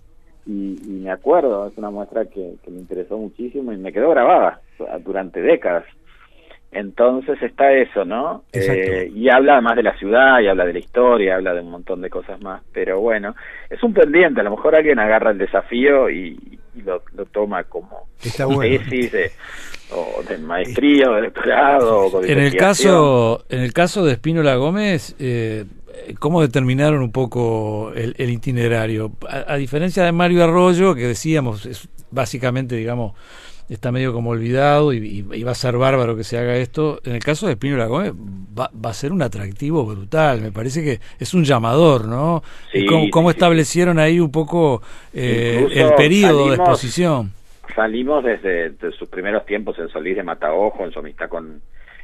y, 0.51 0.79
y 0.85 0.99
me 1.03 1.11
acuerdo 1.11 1.67
es 1.67 1.77
una 1.77 1.89
muestra 1.89 2.25
que, 2.25 2.55
que 2.63 2.71
me 2.71 2.79
interesó 2.79 3.17
muchísimo 3.17 3.71
y 3.71 3.77
me 3.77 3.93
quedó 3.93 4.09
grabada 4.09 4.61
durante 5.03 5.41
décadas 5.41 5.85
entonces 6.71 7.41
está 7.41 7.73
eso, 7.73 8.05
¿no? 8.05 8.45
Eh, 8.53 9.11
y 9.13 9.29
habla 9.29 9.53
además 9.53 9.75
de 9.75 9.83
la 9.83 9.97
ciudad, 9.97 10.39
y 10.39 10.47
habla 10.47 10.65
de 10.65 10.73
la 10.73 10.79
historia, 10.79 11.35
habla 11.35 11.53
de 11.53 11.59
un 11.61 11.69
montón 11.71 12.01
de 12.01 12.09
cosas 12.09 12.41
más. 12.41 12.63
Pero 12.71 13.01
bueno, 13.01 13.35
es 13.69 13.83
un 13.83 13.93
pendiente. 13.93 14.39
A 14.39 14.43
lo 14.45 14.51
mejor 14.51 14.75
alguien 14.75 14.97
agarra 14.97 15.31
el 15.31 15.37
desafío 15.37 16.09
y, 16.09 16.59
y 16.73 16.81
lo, 16.81 17.03
lo 17.13 17.25
toma 17.25 17.65
como 17.65 18.07
Está 18.23 18.45
bueno. 18.45 18.61
tesis 18.61 19.11
de, 19.11 19.31
o 19.93 20.23
de 20.23 20.37
maestría 20.37 21.09
o 21.09 21.15
de 21.15 21.21
doctorado. 21.23 22.05
o 22.05 22.21
de 22.21 22.31
En 22.31 22.39
el 22.39 22.55
caso, 22.55 23.43
en 23.49 23.59
el 23.59 23.73
caso 23.73 24.05
de 24.05 24.13
Espínola 24.13 24.55
Gómez, 24.55 25.13
eh, 25.19 25.65
¿cómo 26.19 26.41
determinaron 26.41 27.01
un 27.01 27.11
poco 27.11 27.91
el, 27.95 28.15
el 28.17 28.29
itinerario? 28.29 29.11
A, 29.29 29.53
a 29.53 29.57
diferencia 29.57 30.03
de 30.03 30.11
Mario 30.11 30.43
Arroyo, 30.43 30.95
que 30.95 31.07
decíamos, 31.07 31.65
es 31.65 31.87
básicamente, 32.11 32.75
digamos, 32.75 33.13
está 33.69 33.91
medio 33.91 34.11
como 34.11 34.31
olvidado 34.31 34.91
y, 34.91 34.97
y- 34.97 35.35
y 35.35 35.43
va 35.43 35.51
a 35.51 35.55
ser 35.55 35.77
bárbaro 35.77 36.15
que 36.17 36.23
se 36.25 36.37
haga 36.37 36.57
esto. 36.57 36.99
En 37.05 37.13
el 37.15 37.23
caso 37.23 37.45
de 37.47 37.53
Espínola 37.53 37.85
Gómez, 37.85 38.11
va, 38.13 38.69
va 38.73 38.89
a 38.89 38.93
ser 38.93 39.13
un 39.13 39.21
atractivo 39.21 39.85
brutal. 39.85 40.41
Me 40.41 40.51
parece 40.51 40.83
que 40.83 40.99
es 41.19 41.33
un 41.33 41.45
llamador, 41.45 42.05
¿no? 42.05 42.43
Sí, 42.71 42.85
¿Cómo, 42.85 43.09
cómo 43.09 43.29
sí, 43.29 43.33
sí. 43.33 43.37
establecieron 43.37 43.97
ahí 43.99 44.19
un 44.19 44.31
poco 44.31 44.81
eh, 45.13 45.67
el 45.71 45.93
periodo 45.93 46.49
de 46.49 46.55
exposición? 46.57 47.31
Salimos 47.75 48.23
desde 48.25 48.71
de 48.71 48.91
sus 48.91 49.07
primeros 49.07 49.45
tiempos 49.45 49.79
en 49.79 49.87
Solís 49.87 50.17
de 50.17 50.23
Mataojo, 50.23 50.83
en 50.83 50.91
su 50.91 50.99
amistad 50.99 51.29
con 51.29 51.61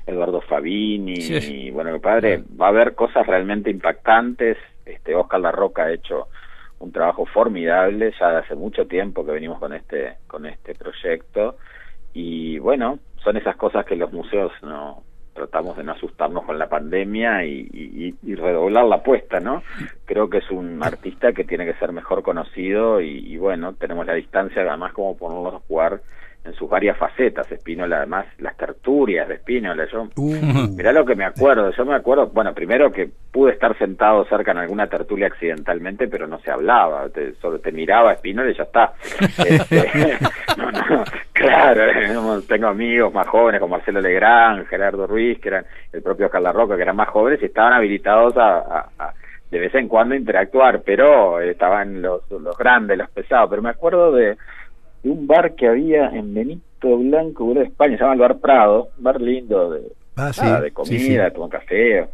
Eduardo 0.08 0.42
Fabini, 0.42 1.18
Sí. 1.22 1.68
y 1.68 1.72
bueno, 1.72 1.92
mi 1.92 2.00
padre, 2.00 2.42
va 2.60 2.68
a 2.68 2.70
haber 2.70 2.96
cosas 2.96 3.28
realmente 3.28 3.70
impactantes. 3.70 4.58
Este 4.86 5.14
Oscar 5.14 5.42
La 5.42 5.52
Roca 5.52 5.84
ha 5.84 5.92
hecho 5.94 6.28
un 6.80 6.92
trabajo 6.92 7.26
formidable, 7.26 8.14
ya 8.20 8.32
de 8.32 8.38
hace 8.38 8.56
mucho 8.56 8.88
tiempo 8.88 9.26
que 9.26 9.32
venimos 9.34 9.60
con 9.60 9.74
este, 9.74 10.16
con 10.28 10.46
este 10.46 10.74
proyecto, 10.76 11.58
y 12.14 12.58
bueno, 12.60 13.00
son 13.24 13.38
esas 13.38 13.56
cosas 13.58 13.86
que 13.86 13.96
los 13.96 14.12
museos 14.14 14.52
no 14.64 15.04
tratamos 15.34 15.78
de 15.78 15.84
no 15.84 15.92
asustarnos 15.92 16.46
con 16.46 16.58
la 16.58 16.68
pandemia 16.68 17.46
y, 17.46 17.68
y- 17.72 18.16
y 18.24 18.34
redoblar 18.36 18.86
la 18.86 18.96
apuesta, 18.96 19.40
¿no? 19.40 19.62
Creo 20.06 20.30
que 20.32 20.40
es 20.40 20.50
un 20.50 20.82
artista 20.84 21.32
que 21.34 21.44
tiene 21.44 21.64
que 21.66 21.76
ser 21.76 21.92
mejor 21.92 22.24
conocido 22.24 23.02
y, 23.02 23.20
y 23.34 23.38
bueno, 23.38 23.74
tenemos 23.74 24.08
la 24.08 24.14
distancia 24.16 24.64
además 24.64 24.94
como 24.94 25.16
ponerlos 25.16 25.54
a 25.56 25.68
jugar 25.68 26.00
en 26.48 26.54
sus 26.54 26.70
varias 26.70 26.98
facetas, 26.98 27.52
Espínola, 27.52 27.98
además 27.98 28.26
las 28.40 28.56
tertulias 28.58 29.28
de 29.28 29.36
Espínola, 29.36 29.86
yo 29.92 30.08
Uh, 30.16 30.36
Mirá 30.76 30.92
lo 30.94 31.06
que 31.06 31.16
me 31.16 31.26
acuerdo, 31.26 31.72
yo 31.72 31.86
me 31.86 31.96
acuerdo, 31.96 32.28
bueno, 32.28 32.54
primero 32.54 32.92
que 32.92 33.10
pude 33.32 33.52
estar 33.54 33.78
sentado 33.78 34.26
cerca 34.26 34.52
en 34.52 34.58
alguna 34.60 34.88
tertulia 34.88 35.28
accidentalmente, 35.28 36.08
pero 36.08 36.26
no 36.28 36.40
se 36.40 36.50
hablaba, 36.52 37.10
te, 37.10 37.34
solo 37.36 37.60
te 37.60 37.72
miraba 37.72 38.14
Espinola 38.14 38.50
y 38.50 38.56
ya 38.56 38.64
está. 38.64 38.94
Este, 39.46 40.18
no, 40.58 40.72
no, 40.72 41.04
claro, 41.34 41.84
tengo 42.48 42.68
amigos 42.68 43.14
más 43.14 43.28
jóvenes 43.28 43.60
como 43.62 43.76
Marcelo 43.78 44.02
Legrand, 44.02 44.66
Gerardo 44.68 45.06
Ruiz, 45.08 45.40
que 45.40 45.50
eran 45.50 45.66
el 45.94 46.02
propio 46.02 46.30
Carla 46.30 46.52
Roca, 46.52 46.76
que 46.76 46.82
eran 46.82 46.96
más 46.96 47.10
jóvenes 47.10 47.42
y 47.42 47.46
estaban 47.46 47.74
habilitados 47.74 48.36
a, 48.38 48.58
a- 48.60 48.90
a 49.00 49.14
de 49.50 49.60
vez 49.60 49.74
en 49.76 49.88
cuando 49.88 50.14
interactuar, 50.14 50.82
pero 50.86 51.40
estaban 51.40 52.02
los, 52.02 52.30
los 52.30 52.58
grandes, 52.58 52.98
los 52.98 53.10
pesados, 53.12 53.50
pero 53.50 53.62
me 53.62 53.70
acuerdo 53.70 54.12
de, 54.12 54.36
de 55.04 55.10
un 55.10 55.28
bar 55.28 55.56
que 55.56 55.68
había 55.68 56.10
en 56.10 56.34
Benito 56.34 56.98
Blanco, 56.98 57.50
Aires, 57.50 57.68
España, 57.70 57.98
se 57.98 58.04
llama 58.04 58.14
el 58.14 58.20
Bar 58.20 58.38
Prado, 58.40 58.90
un 58.98 59.04
bar 59.04 59.22
lindo 59.22 59.72
de, 59.72 59.82
ah, 60.16 60.32
sí, 60.34 60.42
nada, 60.42 60.62
de 60.62 60.72
comida, 60.72 61.28
sí. 61.30 61.36
tomar 61.36 61.50
café, 61.50 62.08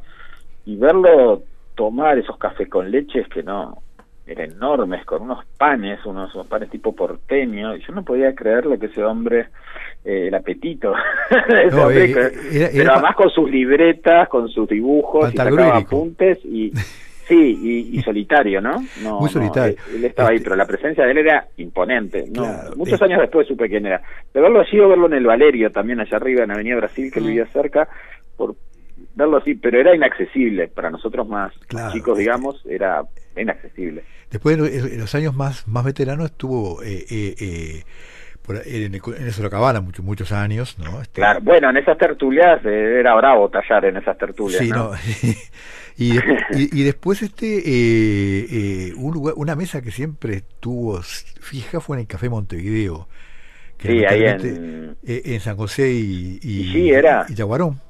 y 0.66 0.76
verlo 0.78 1.44
tomar 1.76 2.18
esos 2.18 2.38
cafés 2.38 2.70
con 2.70 2.90
leches 2.92 3.28
que 3.30 3.44
no, 3.44 3.78
eran 4.26 4.52
enormes, 4.52 5.04
con 5.06 5.24
unos 5.24 5.44
panes, 5.58 6.06
unos, 6.06 6.34
unos 6.34 6.48
panes 6.48 6.70
tipo 6.70 6.96
porteño, 6.96 7.76
y 7.76 7.82
yo 7.82 7.94
no 7.94 8.04
podía 8.04 8.34
creer 8.34 8.66
lo 8.66 8.80
que 8.80 8.86
ese 8.86 9.04
hombre, 9.04 9.48
eh, 10.06 10.28
el 10.28 10.36
apetito, 10.36 10.94
de 11.50 11.64
ese 11.66 11.76
No, 11.76 11.84
hombre, 11.88 12.06
eh, 12.06 12.14
que- 12.14 12.20
era- 12.20 12.70
pero 12.70 12.82
era 12.84 12.86
pa- 12.86 12.94
además 12.94 13.16
con 13.16 13.30
sus 13.32 13.50
libretas, 13.52 14.30
con 14.30 14.48
sus 14.48 14.68
dibujos, 14.70 15.34
y 15.34 15.38
sacaba 15.38 15.78
apuntes, 15.78 16.40
y 16.46 16.72
sí, 17.28 17.60
y, 17.92 17.98
y 18.00 18.02
solitario, 18.02 18.62
¿no? 18.62 18.84
no 19.02 19.20
Muy 19.20 19.30
solitario. 19.30 19.76
no, 19.78 19.90
él, 19.92 19.96
él 19.98 20.06
estaba 20.06 20.30
ahí, 20.30 20.36
Este- 20.36 20.44
pero 20.46 20.56
la 20.56 20.66
presencia 20.66 21.06
de 21.06 21.12
él 21.12 21.18
era 21.20 21.48
imponente, 21.58 22.26
¿no? 22.32 22.44
Claro, 22.44 22.76
Muchos 22.76 23.02
eh. 23.02 23.06
años 23.06 23.22
después 23.22 23.48
supe 23.48 23.70
quién 23.70 23.86
era. 23.86 24.02
De 24.34 24.42
verlo 24.42 24.60
allí 24.62 24.80
o 24.80 24.90
verlo 24.90 25.08
en 25.08 25.14
el 25.14 25.26
Valerio, 25.26 25.72
también 25.72 26.00
allá 26.00 26.18
arriba, 26.18 26.44
en 26.44 26.52
Avenida 26.52 26.76
Brasil, 26.78 27.12
que 27.12 27.20
vivía 27.20 27.46
cerca, 27.48 27.88
por 28.38 28.56
verlo 29.16 29.38
así, 29.38 29.56
pero 29.56 29.80
era 29.80 29.96
inaccesible 29.96 30.68
para 30.70 30.90
nosotros 30.90 31.28
más 31.28 31.54
Claro. 31.68 31.92
chicos, 31.94 32.18
digamos, 32.18 32.66
era 32.66 33.04
inaccesible. 33.38 34.04
Después, 34.32 34.58
en 34.58 35.00
los- 35.00 35.14
años 35.16 35.36
más, 35.36 35.68
más 35.68 35.86
veteranos, 35.86 36.26
estuvo 36.32 36.82
eh, 36.82 37.06
eh, 37.10 37.36
eh, 37.40 37.84
por, 38.42 38.56
en, 38.66 38.94
el, 38.96 39.02
en 39.18 39.24
el 39.26 39.32
Sorocabana 39.32 39.80
muchos, 39.82 40.04
muchos 40.04 40.32
años, 40.32 40.78
¿no? 40.80 41.02
Este, 41.02 41.22
Claro, 41.22 41.40
bueno, 41.44 41.70
en 41.70 41.78
esas 41.78 41.98
tertulias 41.98 42.60
eh, 42.66 43.00
era 43.00 43.14
bravo 43.16 43.48
tallar 43.50 43.86
en 43.86 43.98
esas 43.98 44.18
tertulias, 44.18 44.60
Sí, 44.62 44.70
¿no? 44.70 44.90
no. 44.90 44.92
y, 45.98 46.14
de- 46.14 46.26
y, 46.50 46.82
y 46.82 46.84
después 46.84 47.22
este 47.22 47.58
eh, 47.60 48.90
eh, 48.90 48.94
un 48.98 49.14
lugar, 49.14 49.36
una 49.38 49.56
mesa 49.56 49.82
que 49.82 49.92
siempre 49.92 50.36
estuvo 50.38 51.02
fija 51.04 51.80
fue 51.82 51.98
en 51.98 52.02
el 52.02 52.08
Café 52.08 52.30
Montevideo. 52.30 53.08
que 53.78 53.90
Sí, 53.90 54.06
ahí 54.06 54.24
en 54.26 54.98
eh, 55.04 55.22
en 55.26 55.40
San 55.42 55.58
José 55.58 55.92
y, 55.94 56.40
y, 56.44 56.52
sí, 56.72 56.90
era. 56.92 57.28
y 57.28 57.36
Yaguarón. 57.36 57.82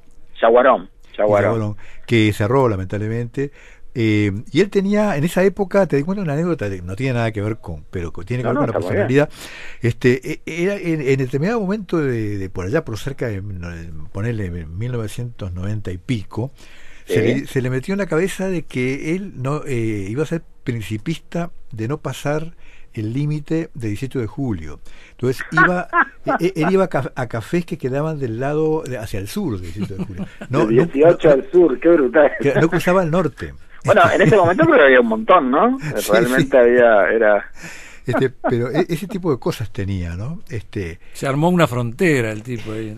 Yaguarón, 0.41 0.89
Yaguarón. 1.17 1.59
Yaguarón, 1.59 1.77
que 2.05 2.31
cerró 2.33 2.67
lamentablemente. 2.69 3.51
Eh, 3.95 4.31
y 4.51 4.61
él 4.61 4.71
tenía, 4.71 5.15
en 5.17 5.23
esa 5.23 5.43
época, 5.43 5.85
te 5.85 5.97
di 5.97 6.03
cuenta 6.03 6.23
una 6.23 6.33
anécdota, 6.33 6.67
no 6.83 6.95
tiene 6.95 7.13
nada 7.13 7.31
que 7.31 7.41
ver 7.43 7.57
con, 7.57 7.85
pero 7.91 8.11
tiene 8.11 8.41
que 8.43 8.47
No, 8.47 8.49
ver 8.49 8.57
no, 8.57 8.57
con 8.57 8.67
la 8.67 8.73
muy 8.79 8.95
bien. 8.95 9.13
personalidad. 9.13 9.29
Este, 9.81 10.31
eh, 10.31 10.41
era 10.45 10.75
en, 10.75 11.01
en 11.01 11.17
determinado 11.17 11.59
momento 11.59 11.99
de, 11.99 12.37
de 12.39 12.49
por 12.49 12.65
allá, 12.65 12.83
por 12.83 12.97
cerca 12.97 13.27
de, 13.27 13.41
no, 13.43 14.09
ponerle 14.11 14.49
1990 14.65 15.91
y 15.91 15.97
pico, 15.99 16.51
se, 17.05 17.21
le, 17.21 17.47
se 17.47 17.61
le 17.61 17.69
metió 17.69 17.93
en 17.93 17.99
la 17.99 18.05
cabeza 18.07 18.47
de 18.47 18.63
que 18.63 19.15
él 19.15 19.33
no 19.35 19.63
eh, 19.65 20.07
iba 20.09 20.23
a 20.23 20.25
ser 20.27 20.41
principista 20.63 21.51
de 21.71 21.87
no 21.87 21.97
pasar 21.99 22.53
el 22.93 23.11
límite 23.13 23.69
de 23.73 23.87
18 23.89 24.19
de 24.19 24.27
julio. 24.27 24.79
Entonces 25.11 25.43
iba, 25.51 25.87
eh, 26.25 26.31
eh, 26.39 26.53
él 26.55 26.71
iba 26.71 26.83
a, 26.85 26.89
ca- 26.89 27.11
a 27.15 27.27
cafés 27.27 27.65
que 27.65 27.77
quedaban 27.77 28.19
del 28.19 28.39
lado 28.39 28.83
de- 28.83 28.97
hacia 28.97 29.19
el 29.19 29.27
sur 29.27 29.59
de 29.59 29.67
18 29.67 29.95
de 29.97 30.05
julio. 30.05 30.27
No, 30.49 30.65
De 30.67 30.75
no- 30.75 30.85
18 30.85 31.27
no- 31.27 31.33
al 31.33 31.51
sur, 31.51 31.79
qué 31.79 31.89
brutal. 31.89 32.31
que 32.39 32.53
no 32.53 32.69
cruzaba 32.69 33.03
el 33.03 33.11
norte. 33.11 33.53
Bueno, 33.85 34.01
en 34.13 34.21
ese 34.21 34.37
momento 34.37 34.63
creo 34.63 34.77
que 34.77 34.83
había 34.85 35.01
un 35.01 35.07
montón, 35.07 35.51
¿no? 35.51 35.77
Realmente 36.11 36.51
sí. 36.51 36.57
había, 36.57 37.09
era... 37.09 37.45
Este, 38.05 38.29
pero 38.29 38.69
e- 38.69 38.85
ese 38.89 39.07
tipo 39.07 39.31
de 39.31 39.39
cosas 39.39 39.71
tenía, 39.71 40.15
¿no? 40.15 40.41
Este, 40.49 40.99
Se 41.13 41.25
armó 41.25 41.49
una 41.49 41.67
frontera 41.67 42.31
el 42.31 42.43
tipo 42.43 42.73
ahí. 42.73 42.95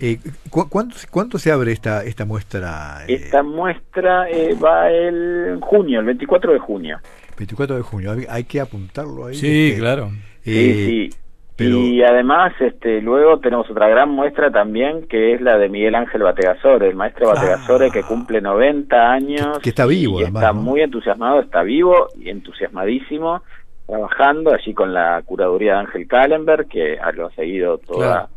Eh, 0.00 0.18
¿cu- 0.50 0.68
cuánto, 0.68 0.96
¿Cuánto 1.10 1.38
se 1.38 1.50
abre 1.52 1.72
esta 1.72 2.04
esta 2.04 2.24
muestra? 2.24 3.04
eh, 3.06 3.14
Esta 3.14 3.42
muestra 3.42 4.28
eh, 4.30 4.54
va 4.62 4.90
el 4.90 5.58
junio, 5.60 6.00
el 6.00 6.06
24 6.06 6.52
de 6.52 6.58
junio. 6.58 6.98
24 7.36 7.76
de 7.76 7.82
junio. 7.82 8.12
Hay, 8.12 8.26
hay 8.28 8.44
que 8.44 8.60
apuntarlo 8.60 9.26
ahí. 9.26 9.34
Sí, 9.34 9.68
este, 9.70 9.80
claro. 9.80 10.10
eh, 10.44 10.74
sí, 10.76 11.10
sí. 11.10 11.16
pero- 11.56 11.76
Y 11.78 12.02
además, 12.02 12.52
este, 12.60 13.00
luego 13.00 13.38
tenemos 13.40 13.68
otra 13.70 13.88
gran 13.88 14.08
muestra 14.10 14.50
también, 14.50 15.06
que 15.08 15.34
es 15.34 15.40
la 15.40 15.56
de 15.58 15.68
Miguel 15.68 15.94
Ángel 15.94 16.22
Bategasore, 16.22 16.88
el 16.88 16.94
maestro 16.96 17.30
Ah. 17.30 17.34
Bategasore 17.34 17.90
que 17.90 18.02
cumple 18.02 18.40
90 18.40 19.10
años. 19.12 19.58
Que- 19.58 19.62
que 19.64 19.68
está 19.70 19.86
vivo, 19.86 20.20
y 20.20 20.24
además, 20.24 20.42
está 20.44 20.52
¿no? 20.52 20.60
muy 20.62 20.80
entusiasmado, 20.80 21.40
está 21.40 21.62
vivo 21.62 22.08
y 22.20 22.28
entusiasmadísimo, 22.30 23.42
trabajando 23.86 24.52
allí 24.52 24.74
con 24.74 24.92
la 24.92 25.22
curaduría 25.24 25.72
de 25.74 25.78
Ángel 25.80 26.06
Kallenberg, 26.06 26.68
que 26.68 26.98
lo 27.14 27.26
ha 27.26 27.30
seguido 27.32 27.78
toda 27.78 27.98
Claro. 28.12 28.28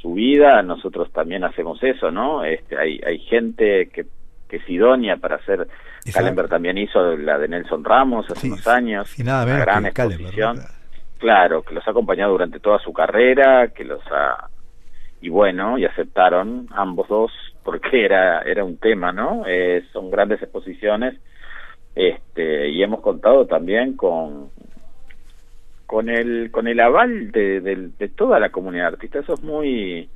Su 0.00 0.14
vida. 0.14 0.62
Nosotros 0.62 1.10
también 1.12 1.44
hacemos 1.44 1.82
eso, 1.82 2.10
¿no? 2.10 2.44
Este, 2.44 2.78
hay, 2.78 3.00
hay 3.06 3.18
gente 3.20 3.90
que, 3.92 4.06
que 4.48 4.56
es 4.56 4.68
idónea 4.68 5.16
para 5.16 5.36
hacer. 5.36 5.68
Kallenberg 6.12 6.48
también 6.48 6.78
hizo 6.78 7.16
la 7.16 7.38
de 7.38 7.48
Nelson 7.48 7.84
Ramos 7.84 8.26
hace 8.30 8.40
Sí, 8.40 8.48
unos 8.48 8.66
años. 8.66 9.18
Nada 9.18 9.44
una 9.44 9.58
gran 9.58 9.86
exposición. 9.86 10.58
Claro, 11.18 11.62
que 11.62 11.74
los 11.74 11.86
ha 11.86 11.90
acompañado 11.90 12.32
durante 12.32 12.60
toda 12.60 12.78
su 12.78 12.92
carrera, 12.92 13.68
que 13.68 13.84
los 13.84 14.00
ha 14.10 14.48
y 15.20 15.30
bueno, 15.30 15.76
y 15.78 15.84
aceptaron 15.84 16.68
ambos 16.70 17.08
dos 17.08 17.32
porque 17.64 18.04
era 18.04 18.42
era 18.42 18.64
un 18.64 18.78
tema, 18.78 19.12
¿no? 19.12 19.42
Eh, 19.46 19.84
son 19.92 20.10
grandes 20.10 20.40
exposiciones. 20.42 21.18
Este, 21.94 22.68
y 22.68 22.82
hemos 22.82 23.00
contado 23.00 23.46
también 23.46 23.96
con 23.96 24.50
con 25.88 26.08
el 26.10 26.50
con 26.52 26.68
el 26.68 26.78
aval 26.80 27.32
de, 27.32 27.60
de, 27.62 27.88
de 27.98 28.08
toda 28.10 28.38
la 28.38 28.50
comunidad 28.50 28.88
artista. 28.88 29.18
Eso 29.20 29.32
es 29.34 29.42
muy 29.42 30.08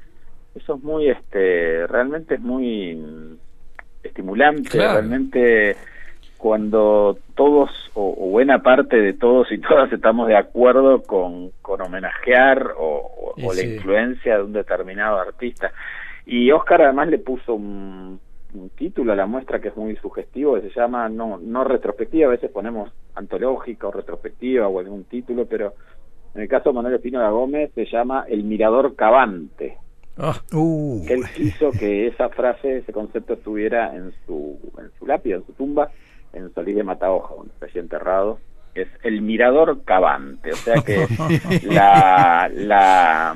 eso 0.55 0.75
es 0.77 0.83
muy 0.85 1.09
este 1.09 1.87
realmente 1.89 2.35
es 2.35 2.41
muy 2.41 2.97
estimulante, 4.03 4.69
Claro. 4.69 4.95
realmente 5.01 5.77
cuando 6.37 7.17
todos 7.37 7.71
o, 7.95 8.15
o 8.19 8.31
buena 8.31 8.63
parte 8.63 8.97
de 9.01 9.13
todos 9.15 9.51
y 9.53 9.59
todas 9.59 9.93
estamos 9.93 10.27
de 10.29 10.37
acuerdo 10.37 11.03
con, 11.05 11.51
con 11.63 11.81
homenajear 11.81 12.73
o, 12.77 12.97
o- 13.17 13.35
Y 13.37 13.45
o 13.47 13.53
la 13.55 13.61
sí. 13.61 13.75
influencia 13.75 14.37
de 14.37 14.43
un 14.43 14.53
determinado 14.53 15.19
artista. 15.19 15.73
Y 16.27 16.51
Oscar 16.51 16.83
además 16.83 17.09
le 17.09 17.19
puso 17.19 17.55
un, 17.55 18.21
un 18.55 18.69
título 18.71 19.13
a 19.13 19.17
la 19.17 19.25
muestra 19.27 19.61
que 19.61 19.69
es 19.69 19.77
muy 19.77 19.97
sugestivo, 19.97 20.55
que 20.61 20.69
se 20.69 20.79
llama 20.81 21.09
no, 21.09 21.39
no 21.43 21.65
retrospectiva, 21.65 22.27
a 22.27 22.31
veces 22.33 22.51
ponemos 22.51 22.91
antológica 23.15 23.89
o 23.89 23.93
retrospectiva 23.93 24.69
o 24.69 24.79
algún 24.79 25.05
título, 25.05 25.47
pero 25.47 25.75
en 26.35 26.43
el 26.43 26.49
caso 26.49 26.71
de 26.71 26.75
Manuel 26.75 26.95
Espinola 26.95 27.31
Gómez 27.31 27.71
se 27.75 27.85
llama 27.87 28.25
El 28.29 28.45
Mirador 28.45 28.95
Cavante 28.97 29.79
Uh, 30.53 31.05
que 31.07 31.15
él 31.15 31.25
quiso 31.35 31.71
que 31.71 32.07
esa 32.07 32.29
frase, 32.29 32.79
ese 32.79 32.93
concepto 32.93 33.33
estuviera 33.33 33.95
en 33.97 34.13
su, 34.27 34.59
en 34.79 34.91
su 34.99 35.07
lápida, 35.07 35.37
en 35.37 35.47
su 35.47 35.53
tumba, 35.55 35.91
en 36.35 36.53
Solís 36.53 36.77
de 36.77 36.85
Matahoja, 36.85 37.35
donde 37.35 37.53
está 37.55 37.67
allí 37.67 37.79
enterrado. 37.79 38.39
Es 38.75 38.89
el 39.03 39.23
mirador 39.23 39.85
cavante, 39.85 40.53
o 40.53 40.57
sea 40.57 40.83
que 40.83 41.07
la, 41.67 42.51
la, 42.53 43.35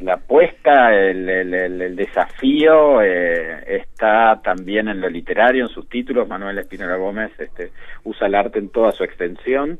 la 0.00 0.14
apuesta, 0.14 0.94
el, 0.94 1.28
el, 1.28 1.54
el- 1.54 1.96
desafío 1.96 3.00
eh, 3.02 3.64
está 3.66 4.40
también 4.42 4.88
en 4.88 5.00
lo 5.00 5.08
literario, 5.08 5.64
en 5.64 5.68
sus 5.70 5.88
títulos. 5.88 6.28
Manuel 6.28 6.58
Espinola 6.58 6.96
Gómez 6.96 7.30
este, 7.38 7.70
usa 8.04 8.26
el 8.26 8.34
arte 8.34 8.58
en 8.58 8.68
toda 8.68 8.92
su 8.92 9.04
extensión 9.04 9.78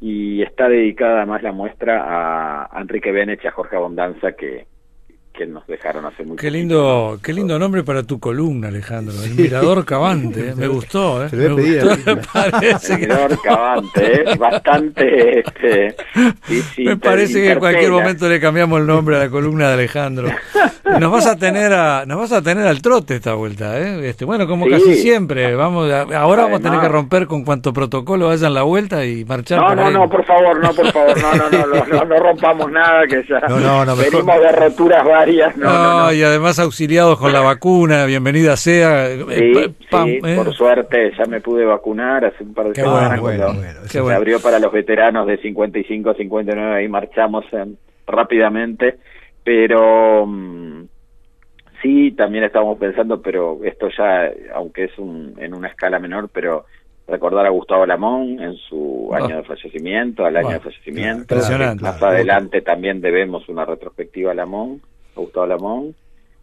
y 0.00 0.42
está 0.42 0.68
dedicada 0.68 1.18
además 1.18 1.42
la 1.42 1.52
muestra 1.52 2.02
a, 2.02 2.68
a 2.72 2.80
Enrique 2.80 3.12
Benech 3.12 3.44
y 3.44 3.48
a 3.48 3.52
Jorge 3.52 3.76
Abondanza 3.76 4.32
que, 4.32 4.66
que 5.40 5.46
nos 5.46 5.66
dejaron 5.66 6.04
hace 6.04 6.22
mucho 6.22 6.36
Qué 6.36 6.50
tiempo, 6.50 6.58
lindo, 6.58 7.10
¿no? 7.14 7.22
qué 7.22 7.32
lindo 7.32 7.58
nombre 7.58 7.82
para 7.82 8.02
tu 8.02 8.20
columna, 8.20 8.68
Alejandro. 8.68 9.14
El 9.24 9.34
mirador 9.34 9.86
cavante, 9.86 10.54
me 10.56 10.66
gustó, 10.66 11.24
¿eh? 11.24 11.30
Se 11.30 11.36
Me 11.36 11.48
gustó, 11.48 12.18
parece 12.34 12.92
El 12.92 13.00
que, 13.00 13.06
mirador 13.06 13.40
Cavante, 13.42 14.20
¿eh? 14.20 14.36
bastante. 14.38 15.40
Este, 15.40 15.96
sí, 16.44 16.60
sí, 16.74 16.84
me 16.84 16.98
parece 16.98 17.40
que 17.40 17.52
en 17.52 17.58
cualquier 17.58 17.90
momento 17.90 18.28
le 18.28 18.38
cambiamos 18.38 18.80
el 18.80 18.86
nombre 18.86 19.16
a 19.16 19.20
la 19.20 19.30
columna 19.30 19.68
de 19.68 19.74
Alejandro. 19.74 20.28
Y 20.96 21.00
Nos 21.00 21.10
vas 21.12 21.26
a 21.26 21.36
tener 21.36 21.72
a, 21.72 22.04
nos 22.06 22.18
vas 22.18 22.32
a 22.32 22.42
tener 22.42 22.66
al 22.66 22.82
trote 22.82 23.16
esta 23.16 23.34
vuelta, 23.34 23.78
¿eh? 23.78 24.08
Este, 24.08 24.24
bueno, 24.24 24.46
como 24.46 24.64
Sí. 24.66 24.70
casi 24.72 24.94
siempre, 24.96 25.54
vamos, 25.54 25.90
a- 25.90 26.02
ahora 26.18 26.42
vamos 26.44 26.60
a 26.60 26.62
tener 26.62 26.80
que 26.80 26.88
romper 26.88 27.26
con 27.26 27.44
cuanto 27.44 27.72
protocolo 27.72 28.28
vaya 28.28 28.46
en 28.48 28.54
la 28.54 28.62
vuelta 28.62 29.04
y 29.04 29.24
marchar. 29.24 29.60
No, 29.60 29.66
por 29.68 29.76
no, 29.76 29.86
ahí. 29.86 29.94
no, 29.94 30.08
por 30.08 30.24
favor, 30.24 30.60
no, 30.62 30.72
por 30.72 30.92
favor, 30.92 31.16
no, 31.20 31.32
no, 31.34 31.50
no, 31.66 31.84
no, 31.86 32.04
no, 32.04 32.16
rompamos 32.18 32.70
nada, 32.72 33.06
que 33.08 33.22
ya 33.28 33.40
No, 33.48 33.60
no, 33.60 33.84
no, 33.84 33.96
mejor- 33.96 34.12
venimos 34.12 34.40
de 34.40 34.52
roturas 34.52 35.04
varias. 35.04 35.56
No, 35.56 35.66
no, 35.72 36.00
no. 36.06 36.12
y 36.12 36.22
además 36.22 36.58
auxiliados 36.58 37.18
con 37.18 37.32
la 37.32 37.40
vacuna, 37.40 38.04
bienvenida 38.06 38.56
sea. 38.56 39.08
eh, 39.08 39.24
Sí, 39.38 39.52
pa- 39.90 39.98
pam, 39.98 40.06
sí, 40.08 40.18
eh. 40.24 40.34
por 40.36 40.54
suerte 40.54 41.12
ya 41.18 41.24
me 41.26 41.40
pude 41.40 41.64
vacunar 41.64 42.24
hace 42.24 42.42
un 42.44 42.54
par 42.54 42.66
de 42.66 42.72
Qué 42.72 42.80
semanas. 42.82 43.20
bueno, 43.20 43.22
cuando 43.22 43.44
bueno, 43.46 43.60
bueno, 43.60 43.80
Qué 43.84 43.88
se 43.88 44.00
bueno. 44.00 44.16
abrió 44.18 44.40
para 44.40 44.58
los 44.58 44.72
veteranos 44.72 45.26
de 45.26 45.36
55 45.38 46.10
a 46.10 46.14
59, 46.14 46.76
ahí 46.76 46.88
marchamos 46.88 47.44
em, 47.52 47.74
rápidamente, 48.06 48.98
pero 49.44 50.26
mm, 50.26 50.84
sí, 51.82 52.12
también 52.12 52.44
estábamos 52.44 52.78
pensando, 52.78 53.20
pero 53.22 53.58
esto 53.64 53.88
ya, 53.96 54.30
aunque 54.54 54.84
es 54.84 54.98
un, 54.98 55.34
en 55.38 55.54
una 55.54 55.68
escala 55.68 55.98
menor, 55.98 56.28
pero 56.32 56.64
recordar 57.08 57.44
a 57.46 57.50
Gustavo 57.50 57.86
Lamón 57.86 58.38
en 58.40 58.54
su 58.56 59.10
año 59.12 59.34
Ah. 59.34 59.36
de 59.38 59.42
fallecimiento, 59.44 60.24
al 60.24 60.36
año 60.36 60.50
de 60.50 60.60
fallecimiento. 60.60 61.20
impresionante. 61.34 61.82
Más 61.82 62.02
adelante 62.02 62.60
también 62.62 63.00
debemos 63.00 63.48
una 63.48 63.64
retrospectiva 63.64 64.30
a 64.30 64.34
Lamón, 64.34 64.80
a 65.16 65.20
Gustavo 65.20 65.46
Lamón, 65.46 65.94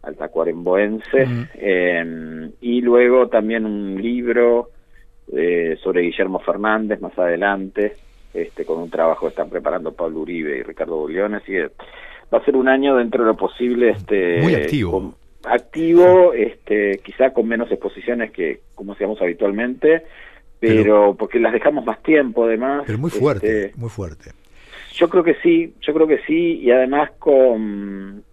al 0.02 0.14
tacuaremboense, 0.16 1.26
Mm. 1.26 1.42
eh, 1.54 2.50
y 2.60 2.80
luego 2.82 3.28
también 3.28 3.64
un 3.64 4.00
libro 4.00 4.70
eh, 5.32 5.76
sobre 5.82 6.02
Guillermo 6.02 6.38
Fernández 6.40 7.00
más 7.02 7.18
adelante, 7.18 7.96
este 8.32 8.64
con 8.64 8.78
un 8.78 8.88
trabajo 8.90 9.26
que 9.26 9.30
están 9.30 9.50
preparando 9.50 9.92
Pablo 9.92 10.20
Uribe 10.20 10.58
y 10.58 10.62
Ricardo 10.62 11.06
así 11.06 11.52
que 11.52 11.70
va 12.32 12.38
a 12.38 12.44
ser 12.44 12.56
un 12.56 12.68
año 12.68 12.96
dentro 12.96 13.22
de 13.24 13.30
lo 13.30 13.36
posible 13.36 13.90
este 13.90 14.40
Muy 14.42 14.54
activo. 14.54 14.90
con- 14.92 15.14
activo, 15.44 16.32
este 16.34 17.00
quizá 17.04 17.30
con 17.30 17.48
menos 17.48 17.70
exposiciones 17.70 18.30
que 18.32 18.60
como 18.74 18.92
hacíamos 18.92 19.20
habitualmente, 19.22 20.02
pero, 20.60 21.14
porque 21.14 21.38
las 21.38 21.52
dejamos 21.52 21.84
más 21.84 22.02
tiempo 22.02 22.44
además. 22.44 22.82
Pero 22.86 22.98
muy 22.98 23.10
fuerte, 23.10 23.66
este, 23.66 23.80
muy 23.80 23.88
fuerte. 23.88 24.32
yo 24.94 25.08
creo 25.08 25.22
que 25.22 25.34
sí, 25.42 25.74
yo 25.80 25.94
creo 25.94 26.06
que 26.06 26.18
sí, 26.26 26.58
y 26.60 26.70
además 26.70 27.12
con, 27.18 28.24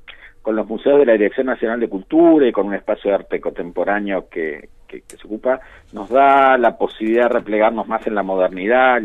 con 0.41 0.55
los 0.55 0.67
museos 0.67 0.99
de 0.99 1.05
la 1.05 1.13
Dirección 1.13 1.45
Nacional 1.45 1.79
de 1.79 1.88
Cultura 1.88 2.47
y 2.47 2.51
con 2.51 2.65
un 2.67 2.73
espacio 2.73 3.10
de 3.12 3.15
arte 3.15 3.39
contemporáneo 3.39 4.27
que, 4.29 4.69
que, 4.88 5.01
que 5.01 5.17
se 5.17 5.27
ocupa, 5.27 5.60
nos 5.93 6.10
da 6.10 6.58
la 6.58 6.77
posibilidad 6.77 7.29
de 7.29 7.36
replegarnos 7.39 7.88
más 7.88 8.05
en 8.08 8.15
la 8.15 8.23
modernidad, 8.23 9.01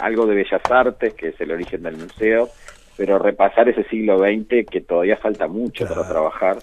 algo 0.00 0.26
de 0.26 0.34
bellas 0.34 0.62
artes, 0.70 1.12
que 1.14 1.28
es 1.28 1.40
el 1.42 1.52
origen 1.52 1.82
del 1.82 1.96
museo, 1.98 2.48
pero 3.04 3.18
repasar 3.18 3.68
ese 3.68 3.82
siglo 3.88 4.16
XX 4.20 4.64
que 4.70 4.80
todavía 4.80 5.16
falta 5.16 5.48
mucho 5.48 5.84
Claro. 5.84 6.02
para 6.02 6.08
trabajar 6.08 6.58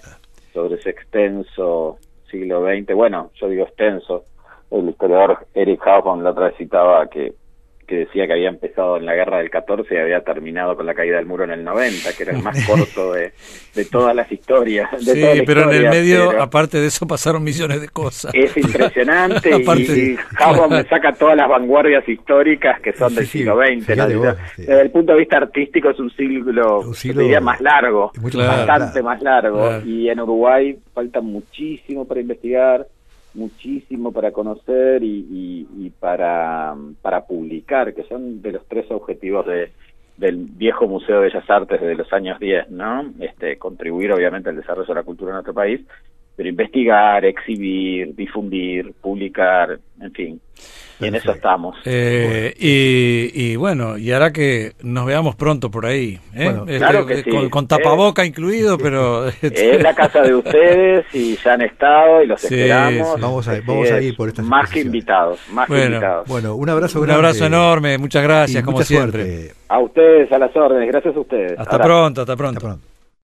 sobre 0.54 0.76
ese 0.76 0.88
extenso 0.88 1.98
siglo 2.30 2.64
XX, 2.64 2.94
bueno, 2.94 3.30
yo 3.34 3.46
digo 3.50 3.64
extenso, 3.64 4.24
el 4.70 4.88
historiador 4.88 5.46
Eric 5.52 5.82
Hobsbawm 5.86 6.22
la 6.22 6.30
otra 6.30 6.46
vez 6.46 6.56
citaba 6.56 7.06
que, 7.10 7.34
que 7.90 7.96
decía 7.96 8.26
que 8.26 8.32
había 8.34 8.48
empezado 8.48 8.96
en 8.96 9.04
la 9.04 9.14
guerra 9.14 9.38
del 9.38 9.50
14 9.50 9.92
y 9.94 9.98
había 9.98 10.20
terminado 10.20 10.76
con 10.76 10.86
la 10.86 10.94
caída 10.94 11.16
del 11.16 11.26
muro 11.26 11.44
en 11.44 11.50
el 11.50 11.64
90, 11.64 12.12
que 12.16 12.22
era 12.22 12.32
el 12.36 12.42
más 12.42 12.56
corto 12.66 13.12
de, 13.12 13.32
de 13.74 13.84
todas 13.84 14.14
las 14.14 14.30
historias. 14.30 14.88
De 14.92 15.12
Sí, 15.12 15.20
la 15.20 15.42
pero 15.44 15.62
en 15.64 15.68
el 15.70 15.74
historia, 15.76 15.90
medio, 15.90 16.28
pero 16.30 16.42
aparte 16.42 16.78
de 16.80 16.86
eso, 16.86 17.06
pasaron 17.06 17.42
millones 17.42 17.80
de 17.80 17.88
cosas. 17.88 18.32
Es 18.34 18.56
impresionante 18.56 19.50
y, 19.58 19.62
Aparte- 19.62 19.98
y 19.98 20.16
Hobsbawm 20.42 20.70
me 20.72 20.84
saca 20.84 21.12
todas 21.12 21.36
las 21.36 21.48
vanguardias 21.48 22.08
históricas 22.08 22.80
que 22.80 22.92
son 22.92 23.10
Sí, 23.10 23.16
del 23.16 23.26
sí, 23.26 23.38
siglo 23.38 23.56
XX. 23.58 23.76
¿no? 23.78 23.82
fíjate 23.84 24.16
vos, 24.16 24.36
sí. 24.56 24.62
Desde 24.62 24.80
el 24.82 24.90
punto 24.90 25.12
de 25.12 25.18
vista 25.18 25.36
artístico 25.38 25.90
es 25.90 25.98
un 25.98 26.10
siglo, 26.12 26.80
Un 26.80 26.94
siglo- 26.94 27.22
diría, 27.22 27.40
más 27.40 27.60
largo 27.60 28.12
Mucho 28.20 28.38
bastante 28.38 29.02
más 29.02 29.20
largo 29.20 29.80
y 29.84 30.08
en 30.08 30.20
Uruguay 30.20 30.78
falta 30.94 31.20
muchísimo 31.20 32.06
para 32.06 32.20
investigar 32.20 32.86
muchísimo 33.34 34.12
para 34.12 34.32
conocer 34.32 35.02
y, 35.02 35.26
y- 35.30 35.86
y 35.86 35.90
para, 35.90 36.74
para 37.02 37.26
publicar 37.26 37.94
que 37.94 38.02
son 38.04 38.42
de 38.42 38.52
los 38.52 38.66
tres 38.66 38.90
objetivos 38.90 39.46
de 39.46 39.70
del 40.16 40.36
viejo 40.36 40.86
Museo 40.86 41.16
de 41.22 41.28
Bellas 41.28 41.48
Artes 41.48 41.80
de 41.80 41.94
los 41.94 42.12
años 42.12 42.38
10, 42.38 42.68
¿no? 42.68 43.10
Este, 43.20 43.56
contribuir 43.56 44.12
obviamente 44.12 44.50
al 44.50 44.56
desarrollo 44.56 44.88
de 44.88 44.94
la 44.94 45.02
cultura 45.02 45.30
en 45.30 45.36
nuestro 45.36 45.54
país, 45.54 45.80
pero 46.40 46.48
investigar, 46.48 47.22
exhibir, 47.26 48.14
difundir, 48.16 48.94
publicar, 49.02 49.78
en 50.00 50.12
fin. 50.12 50.40
Y 50.98 51.06
en 51.06 51.14
eso 51.14 51.32
estamos. 51.32 51.76
Eh, 51.84 52.54
y, 52.58 53.30
y 53.52 53.56
bueno, 53.56 53.98
y 53.98 54.10
hará 54.12 54.32
que 54.32 54.72
nos 54.82 55.04
veamos 55.04 55.36
pronto 55.36 55.70
por 55.70 55.84
ahí. 55.84 56.18
¿eh? 56.34 56.44
Bueno, 56.44 56.62
Este, 56.62 56.78
claro 56.78 57.04
que 57.04 57.14
eh, 57.18 57.22
sí. 57.24 57.30
con, 57.30 57.50
con 57.50 57.68
tapaboca 57.68 58.24
incluido, 58.24 58.78
pero... 58.82 59.28
este, 59.28 59.76
Es 59.76 59.82
la 59.82 59.94
casa 59.94 60.22
de 60.22 60.34
ustedes 60.34 61.04
y 61.14 61.36
ya 61.36 61.52
han 61.54 61.60
estado 61.62 62.22
y 62.22 62.26
los 62.26 62.40
Sí, 62.40 62.54
esperamos. 62.54 63.14
sí. 63.16 63.20
Vamos 63.20 63.48
a- 63.48 63.60
vamos 63.66 63.90
a 63.90 64.00
ir 64.00 64.16
por 64.16 64.28
estas 64.30 64.46
Más 64.46 64.70
que 64.70 64.80
invitados, 64.80 65.40
más 65.52 65.66
que 65.66 65.72
Bueno, 65.74 65.86
invitados. 65.96 66.26
Bueno, 66.28 66.54
un 66.56 66.68
abrazo 66.70 67.00
un 67.00 67.04
grande. 67.06 67.26
abrazo 67.26 67.44
enorme, 67.46 67.98
muchas 67.98 68.22
gracias, 68.22 68.62
y 68.62 68.64
como 68.64 68.78
mucha 68.78 68.86
siempre. 68.86 69.24
suerte. 69.24 69.54
A 69.68 69.78
ustedes, 69.78 70.32
a 70.32 70.38
las 70.38 70.56
órdenes, 70.56 70.88
gracias 70.88 71.14
a 71.14 71.20
ustedes. 71.20 71.58
Hasta 71.58 71.78
pronto, 71.78 72.22
hasta 72.22 72.34
pronto. 72.36 72.58
Hasta 72.58 72.68
pronto. 72.68 72.86